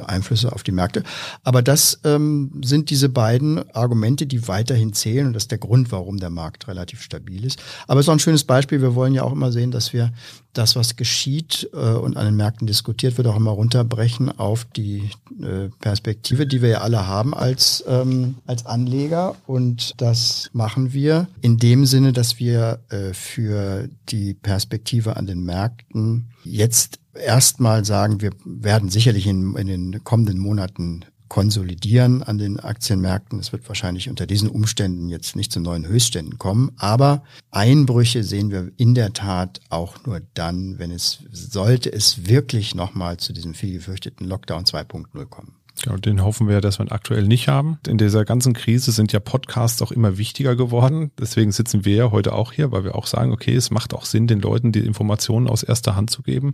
Einflüsse 0.05 0.51
auf 0.51 0.63
die 0.63 0.71
Märkte. 0.71 1.03
Aber 1.43 1.61
das 1.61 1.99
ähm, 2.03 2.61
sind 2.63 2.89
diese 2.89 3.09
beiden 3.09 3.69
Argumente, 3.73 4.25
die 4.25 4.47
weiterhin 4.47 4.93
zählen 4.93 5.27
und 5.27 5.33
das 5.33 5.43
ist 5.43 5.51
der 5.51 5.57
Grund, 5.57 5.91
warum 5.91 6.17
der 6.17 6.29
Markt 6.29 6.67
relativ 6.67 7.01
stabil 7.01 7.45
ist. 7.45 7.61
Aber 7.87 7.99
es 7.99 8.05
ist 8.05 8.09
auch 8.09 8.13
ein 8.13 8.19
schönes 8.19 8.43
Beispiel. 8.43 8.81
Wir 8.81 8.95
wollen 8.95 9.13
ja 9.13 9.23
auch 9.23 9.31
immer 9.31 9.51
sehen, 9.51 9.71
dass 9.71 9.93
wir 9.93 10.11
das, 10.53 10.75
was 10.75 10.95
geschieht 10.95 11.69
äh, 11.73 11.77
und 11.77 12.15
an 12.15 12.25
den 12.25 12.35
Märkten 12.35 12.67
diskutiert 12.67 13.17
wird, 13.17 13.27
auch 13.27 13.35
immer 13.35 13.51
runterbrechen 13.51 14.37
auf 14.39 14.65
die 14.65 15.09
äh, 15.41 15.69
Perspektive, 15.79 16.45
die 16.47 16.61
wir 16.61 16.69
ja 16.69 16.81
alle 16.81 17.07
haben 17.07 17.33
als, 17.33 17.83
ähm, 17.87 18.35
als 18.45 18.65
Anleger. 18.65 19.35
Und 19.47 19.93
das 19.97 20.49
machen 20.53 20.93
wir 20.93 21.27
in 21.41 21.57
dem 21.57 21.85
Sinne, 21.85 22.13
dass 22.13 22.39
wir 22.39 22.79
äh, 22.89 23.13
für 23.13 23.89
die 24.09 24.33
Perspektive 24.35 25.17
an 25.17 25.25
den 25.25 25.43
Märkten 25.43 26.29
jetzt 26.43 26.99
erstmal 27.13 27.85
sagen, 27.85 28.21
wir 28.21 28.31
werden 28.45 28.89
sicherlich 28.89 29.27
in, 29.27 29.55
in 29.55 29.67
den 29.67 30.03
kommenden 30.03 30.39
Monaten 30.39 31.05
konsolidieren 31.33 32.21
an 32.21 32.37
den 32.37 32.59
Aktienmärkten. 32.59 33.39
Es 33.39 33.51
wird 33.51 33.67
wahrscheinlich 33.67 34.07
unter 34.07 34.27
diesen 34.27 34.49
Umständen 34.49 35.09
jetzt 35.09 35.35
nicht 35.35 35.51
zu 35.51 35.59
neuen 35.59 35.87
Höchstständen 35.87 36.37
kommen, 36.37 36.73
aber 36.77 37.23
Einbrüche 37.49 38.23
sehen 38.23 38.51
wir 38.51 38.71
in 38.77 38.93
der 38.93 39.13
Tat 39.13 39.59
auch 39.69 40.05
nur 40.05 40.21
dann, 40.35 40.77
wenn 40.77 40.91
es 40.91 41.23
sollte 41.31 41.91
es 41.91 42.27
wirklich 42.27 42.75
nochmal 42.75 43.17
zu 43.17 43.33
diesem 43.33 43.55
viel 43.55 43.73
gefürchteten 43.73 44.27
Lockdown 44.27 44.65
2.0 44.65 45.25
kommen. 45.25 45.55
Genau, 45.81 45.97
den 45.97 46.23
hoffen 46.23 46.47
wir, 46.47 46.61
dass 46.61 46.79
wir 46.79 46.91
aktuell 46.91 47.23
nicht 47.23 47.47
haben. 47.47 47.79
In 47.87 47.97
dieser 47.97 48.25
ganzen 48.25 48.53
Krise 48.53 48.91
sind 48.91 49.11
ja 49.11 49.19
Podcasts 49.19 49.81
auch 49.81 49.91
immer 49.91 50.17
wichtiger 50.17 50.55
geworden. 50.55 51.11
Deswegen 51.19 51.51
sitzen 51.51 51.83
wir 51.83 51.95
ja 51.95 52.11
heute 52.11 52.33
auch 52.33 52.53
hier, 52.53 52.71
weil 52.71 52.83
wir 52.83 52.95
auch 52.95 53.07
sagen, 53.07 53.31
okay, 53.31 53.55
es 53.55 53.71
macht 53.71 53.93
auch 53.93 54.05
Sinn, 54.05 54.27
den 54.27 54.39
Leuten 54.39 54.71
die 54.71 54.79
Informationen 54.79 55.47
aus 55.47 55.63
erster 55.63 55.95
Hand 55.95 56.09
zu 56.09 56.21
geben. 56.21 56.53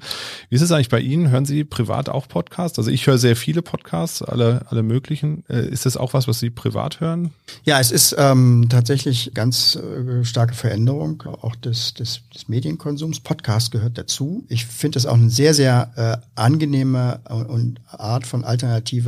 Wie 0.50 0.56
ist 0.56 0.62
es 0.62 0.72
eigentlich 0.72 0.90
bei 0.90 1.00
Ihnen? 1.00 1.30
Hören 1.30 1.46
Sie 1.46 1.64
privat 1.64 2.10
auch 2.10 2.28
Podcasts? 2.28 2.80
Also 2.80 2.90
ich 2.90 3.06
höre 3.06 3.18
sehr 3.18 3.36
viele 3.36 3.62
Podcasts, 3.62 4.24
alle, 4.24 4.66
alle 4.70 4.84
möglichen. 4.84 5.44
Äh, 5.48 5.68
ist 5.68 5.86
das 5.86 5.98
auch 5.98 6.14
was, 6.14 6.28
was 6.28 6.40
Sie 6.40 6.50
privat 6.50 7.00
hören? 7.00 7.32
Ja, 7.66 7.80
es 7.80 7.92
ist 7.92 8.16
ähm, 8.18 8.68
tatsächlich 8.70 9.32
ganz 9.34 9.76
äh, 9.76 10.24
starke 10.24 10.56
Veränderung 10.56 11.24
auch 11.24 11.56
des, 11.56 11.94
des, 11.94 12.22
des 12.34 12.48
Medienkonsums. 12.48 13.20
Podcast 13.20 13.72
gehört 13.72 13.98
dazu. 13.98 14.46
Ich 14.48 14.66
finde 14.66 14.98
es 14.98 15.06
auch 15.06 15.16
eine 15.16 15.30
sehr, 15.30 15.54
sehr 15.54 15.92
äh, 15.96 16.40
angenehme 16.40 17.20
und 17.30 17.80
Art 17.88 18.26
von 18.26 18.44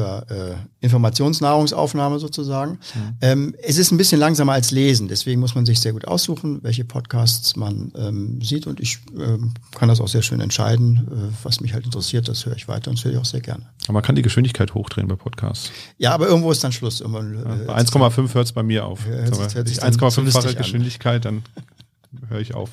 alternativer 0.01 0.25
äh, 0.29 0.55
Informationsnahrungsaufnahme 0.81 2.19
sozusagen. 2.19 2.71
Mhm. 2.71 3.17
Ähm, 3.21 3.55
es 3.61 3.77
ist 3.77 3.91
ein 3.91 3.97
bisschen 3.97 4.19
langsamer 4.19 4.53
als 4.53 4.71
Lesen, 4.71 5.07
deswegen 5.07 5.39
muss 5.39 5.55
man 5.55 5.65
sich 5.65 5.79
sehr 5.79 5.93
gut 5.93 6.07
aussuchen, 6.07 6.59
welche 6.63 6.85
Podcasts 6.85 7.55
man 7.55 7.91
ähm, 7.95 8.41
sieht 8.41 8.67
und 8.67 8.79
ich 8.79 8.99
ähm, 9.17 9.53
kann 9.75 9.89
das 9.89 10.01
auch 10.01 10.07
sehr 10.07 10.21
schön 10.21 10.41
entscheiden, 10.41 11.07
äh, 11.11 11.35
was 11.43 11.61
mich 11.61 11.73
halt 11.73 11.85
interessiert, 11.85 12.27
das 12.27 12.45
höre 12.45 12.55
ich 12.55 12.67
weiter 12.67 12.89
und 12.89 12.97
das 12.97 13.05
höre 13.05 13.13
ich 13.13 13.17
auch 13.17 13.25
sehr 13.25 13.41
gerne. 13.41 13.65
Aber 13.83 13.93
man 13.93 14.03
kann 14.03 14.15
die 14.15 14.21
Geschwindigkeit 14.21 14.73
hochdrehen 14.73 15.07
bei 15.07 15.15
Podcasts. 15.15 15.71
Ja, 15.97 16.13
aber 16.13 16.27
irgendwo 16.27 16.51
ist 16.51 16.63
dann 16.63 16.71
Schluss. 16.71 17.01
Irgendwann, 17.01 17.35
äh, 17.35 17.65
ja, 17.67 17.75
1,5 17.75 18.33
hört 18.33 18.45
es 18.45 18.51
bei 18.51 18.63
mir 18.63 18.85
auf. 18.85 19.05
1,5-fache 19.05 20.55
Geschwindigkeit, 20.55 21.25
dann 21.25 21.43
höre 22.29 22.39
ich 22.39 22.53
auf. 22.53 22.71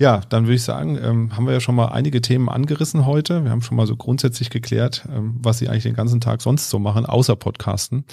Ja, 0.00 0.20
dann 0.28 0.44
würde 0.44 0.54
ich 0.54 0.62
sagen, 0.62 0.96
ähm, 1.02 1.36
haben 1.36 1.46
wir 1.46 1.52
ja 1.52 1.58
schon 1.58 1.74
mal 1.74 1.86
einige 1.86 2.20
Themen 2.20 2.48
angerissen 2.48 3.04
heute. 3.04 3.42
Wir 3.42 3.50
haben 3.50 3.62
schon 3.62 3.76
mal 3.76 3.86
so 3.86 3.96
grundsätzlich 3.96 4.48
geklärt, 4.48 5.04
ähm, 5.12 5.34
was 5.42 5.58
Sie 5.58 5.68
eigentlich 5.68 5.82
den 5.82 5.94
ganzen 5.94 6.20
Tag 6.20 6.40
sonst 6.40 6.70
so 6.70 6.78
machen, 6.78 7.04
außer 7.04 7.34
Podcasten. 7.34 8.04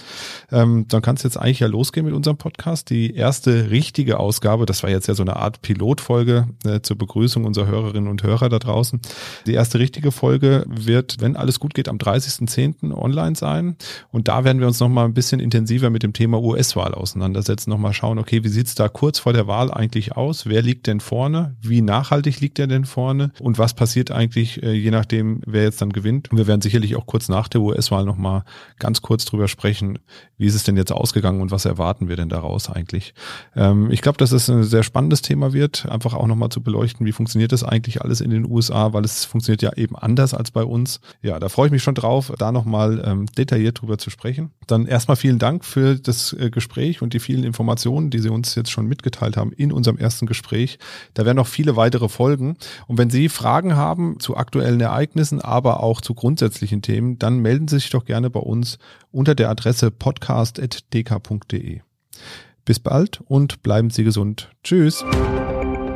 Ähm, 0.52 0.88
dann 0.88 1.04
kann 1.04 1.16
es 1.16 1.22
jetzt 1.22 1.38
eigentlich 1.38 1.60
ja 1.60 1.68
losgehen 1.68 2.08
mit 2.08 2.16
unserem 2.16 2.38
Podcast. 2.38 2.90
Die 2.90 3.14
erste 3.14 3.70
richtige 3.70 4.20
Ausgabe, 4.20 4.66
das 4.66 4.82
war 4.82 4.90
jetzt 4.90 5.06
ja 5.08 5.14
so 5.14 5.22
eine 5.22 5.36
Art 5.36 5.62
Pilotfolge 5.62 6.48
äh, 6.66 6.82
zur 6.82 6.98
Begrüßung 6.98 7.46
unserer 7.46 7.68
Hörerinnen 7.68 8.10
und 8.10 8.24
Hörer 8.24 8.50
da 8.50 8.58
draußen. 8.58 9.00
Die 9.46 9.54
erste 9.54 9.78
richtige 9.78 10.12
Folge 10.12 10.66
wird, 10.68 11.18
wenn 11.20 11.36
alles 11.36 11.60
gut 11.60 11.76
geht, 11.76 11.88
am 11.88 11.98
30.10. 11.98 12.96
online 12.96 13.36
sein. 13.36 13.76
Und 14.10 14.28
da 14.28 14.44
werden 14.44 14.60
wir 14.60 14.66
uns 14.66 14.80
nochmal 14.80 15.06
ein 15.06 15.14
bisschen 15.14 15.40
intensiver 15.40 15.92
mit 15.92 16.02
dem 16.02 16.14
Thema 16.14 16.42
US-Wahl 16.42 16.96
auseinandersetzen, 16.96 17.70
nochmal 17.70 17.94
schauen, 17.94 18.18
okay, 18.18 18.44
wie 18.44 18.50
sieht's 18.50 18.74
da 18.74 18.90
kurz 18.90 19.20
vor 19.20 19.34
der 19.34 19.46
Wahl 19.46 19.72
eigentlich 19.72 20.18
aus? 20.18 20.48
Wer 20.48 20.64
liegt 20.64 20.88
denn 20.88 21.00
vorne? 21.00 21.56
Wie 21.62 21.75
wie 21.76 21.82
nachhaltig 21.82 22.40
liegt 22.40 22.58
er 22.58 22.68
denn 22.68 22.86
vorne 22.86 23.32
und 23.42 23.58
was 23.58 23.74
passiert 23.74 24.10
eigentlich, 24.10 24.64
äh, 24.64 24.72
je 24.72 24.92
nachdem, 24.92 25.42
wer 25.46 25.64
jetzt 25.64 25.82
dann 25.82 25.92
gewinnt. 25.92 26.32
Und 26.32 26.38
wir 26.38 26.48
werden 26.48 26.62
sicherlich 26.62 26.96
auch 26.96 27.06
kurz 27.06 27.28
nach 27.28 27.50
der 27.50 27.60
US-Wahl 27.60 28.06
nochmal 28.06 28.46
ganz 28.80 29.02
kurz 29.02 29.26
drüber 29.26 29.50
sprechen, 29.50 30.00
wie 30.38 30.46
ist 30.46 30.56
es 30.56 30.64
denn 30.64 30.78
jetzt 30.78 30.94
ausgegangen 30.94 31.42
und 31.42 31.52
was 31.52 31.66
erwarten 31.66 32.08
wir 32.08 32.16
denn 32.16 32.30
daraus 32.30 32.70
eigentlich. 32.70 33.14
Ähm, 33.58 33.92
ich 33.92 34.02
glaube, 34.02 34.18
dass 34.18 34.32
es 34.32 34.50
ein 34.50 34.64
sehr 34.64 34.84
spannendes 34.84 35.22
Thema 35.22 35.52
wird, 35.52 35.86
einfach 35.90 36.14
auch 36.14 36.28
nochmal 36.28 36.48
zu 36.48 36.64
beleuchten, 36.64 37.06
wie 37.06 37.12
funktioniert 37.12 37.52
das 37.52 37.66
eigentlich 37.66 38.02
alles 38.02 38.22
in 38.22 38.30
den 38.30 38.50
USA, 38.50 38.94
weil 38.94 39.04
es 39.04 39.26
funktioniert 39.26 39.62
ja 39.62 39.74
eben 39.76 39.98
anders 39.98 40.34
als 40.34 40.52
bei 40.52 40.64
uns. 40.64 41.02
Ja, 41.22 41.40
da 41.40 41.50
freue 41.50 41.66
ich 41.66 41.74
mich 41.74 41.84
schon 41.84 41.96
drauf, 41.96 42.32
da 42.38 42.54
nochmal 42.54 43.04
ähm, 43.06 43.26
detailliert 43.38 43.82
drüber 43.82 43.98
zu 43.98 44.10
sprechen. 44.10 44.52
Dann 44.68 44.86
erstmal 44.86 45.18
vielen 45.18 45.40
Dank 45.40 45.66
für 45.66 45.96
das 45.96 46.32
äh, 46.32 46.50
Gespräch 46.50 47.02
und 47.02 47.14
die 47.14 47.20
vielen 47.20 47.44
Informationen, 47.44 48.12
die 48.12 48.20
Sie 48.20 48.30
uns 48.30 48.56
jetzt 48.56 48.72
schon 48.72 48.88
mitgeteilt 48.88 49.36
haben 49.36 49.52
in 49.52 49.74
unserem 49.74 49.98
ersten 49.98 50.26
Gespräch. 50.26 50.80
Da 51.16 51.26
werden 51.26 51.36
noch 51.36 51.48
viele 51.48 51.65
viele 51.66 51.76
weitere 51.76 52.08
Folgen. 52.10 52.58
Und 52.88 53.00
wenn 53.00 53.10
Sie 53.10 53.28
Fragen 53.28 53.76
haben 53.76 54.20
zu 54.20 54.38
aktuellen 54.38 54.80
Ereignissen, 54.80 55.42
aber 55.42 55.82
auch 55.82 56.00
zu 56.00 56.14
grundsätzlichen 56.14 56.84
Themen, 56.84 57.18
dann 57.18 57.40
melden 57.40 57.68
Sie 57.68 57.80
sich 57.80 57.90
doch 57.90 58.06
gerne 58.06 58.30
bei 58.30 58.40
uns 58.40 58.78
unter 59.12 59.34
der 59.34 59.50
Adresse 59.50 59.90
podcast.dk.de. 59.90 61.82
Bis 62.66 62.80
bald 62.80 63.22
und 63.26 63.64
bleiben 63.64 63.90
Sie 63.90 64.04
gesund. 64.04 64.52
Tschüss. 64.64 65.04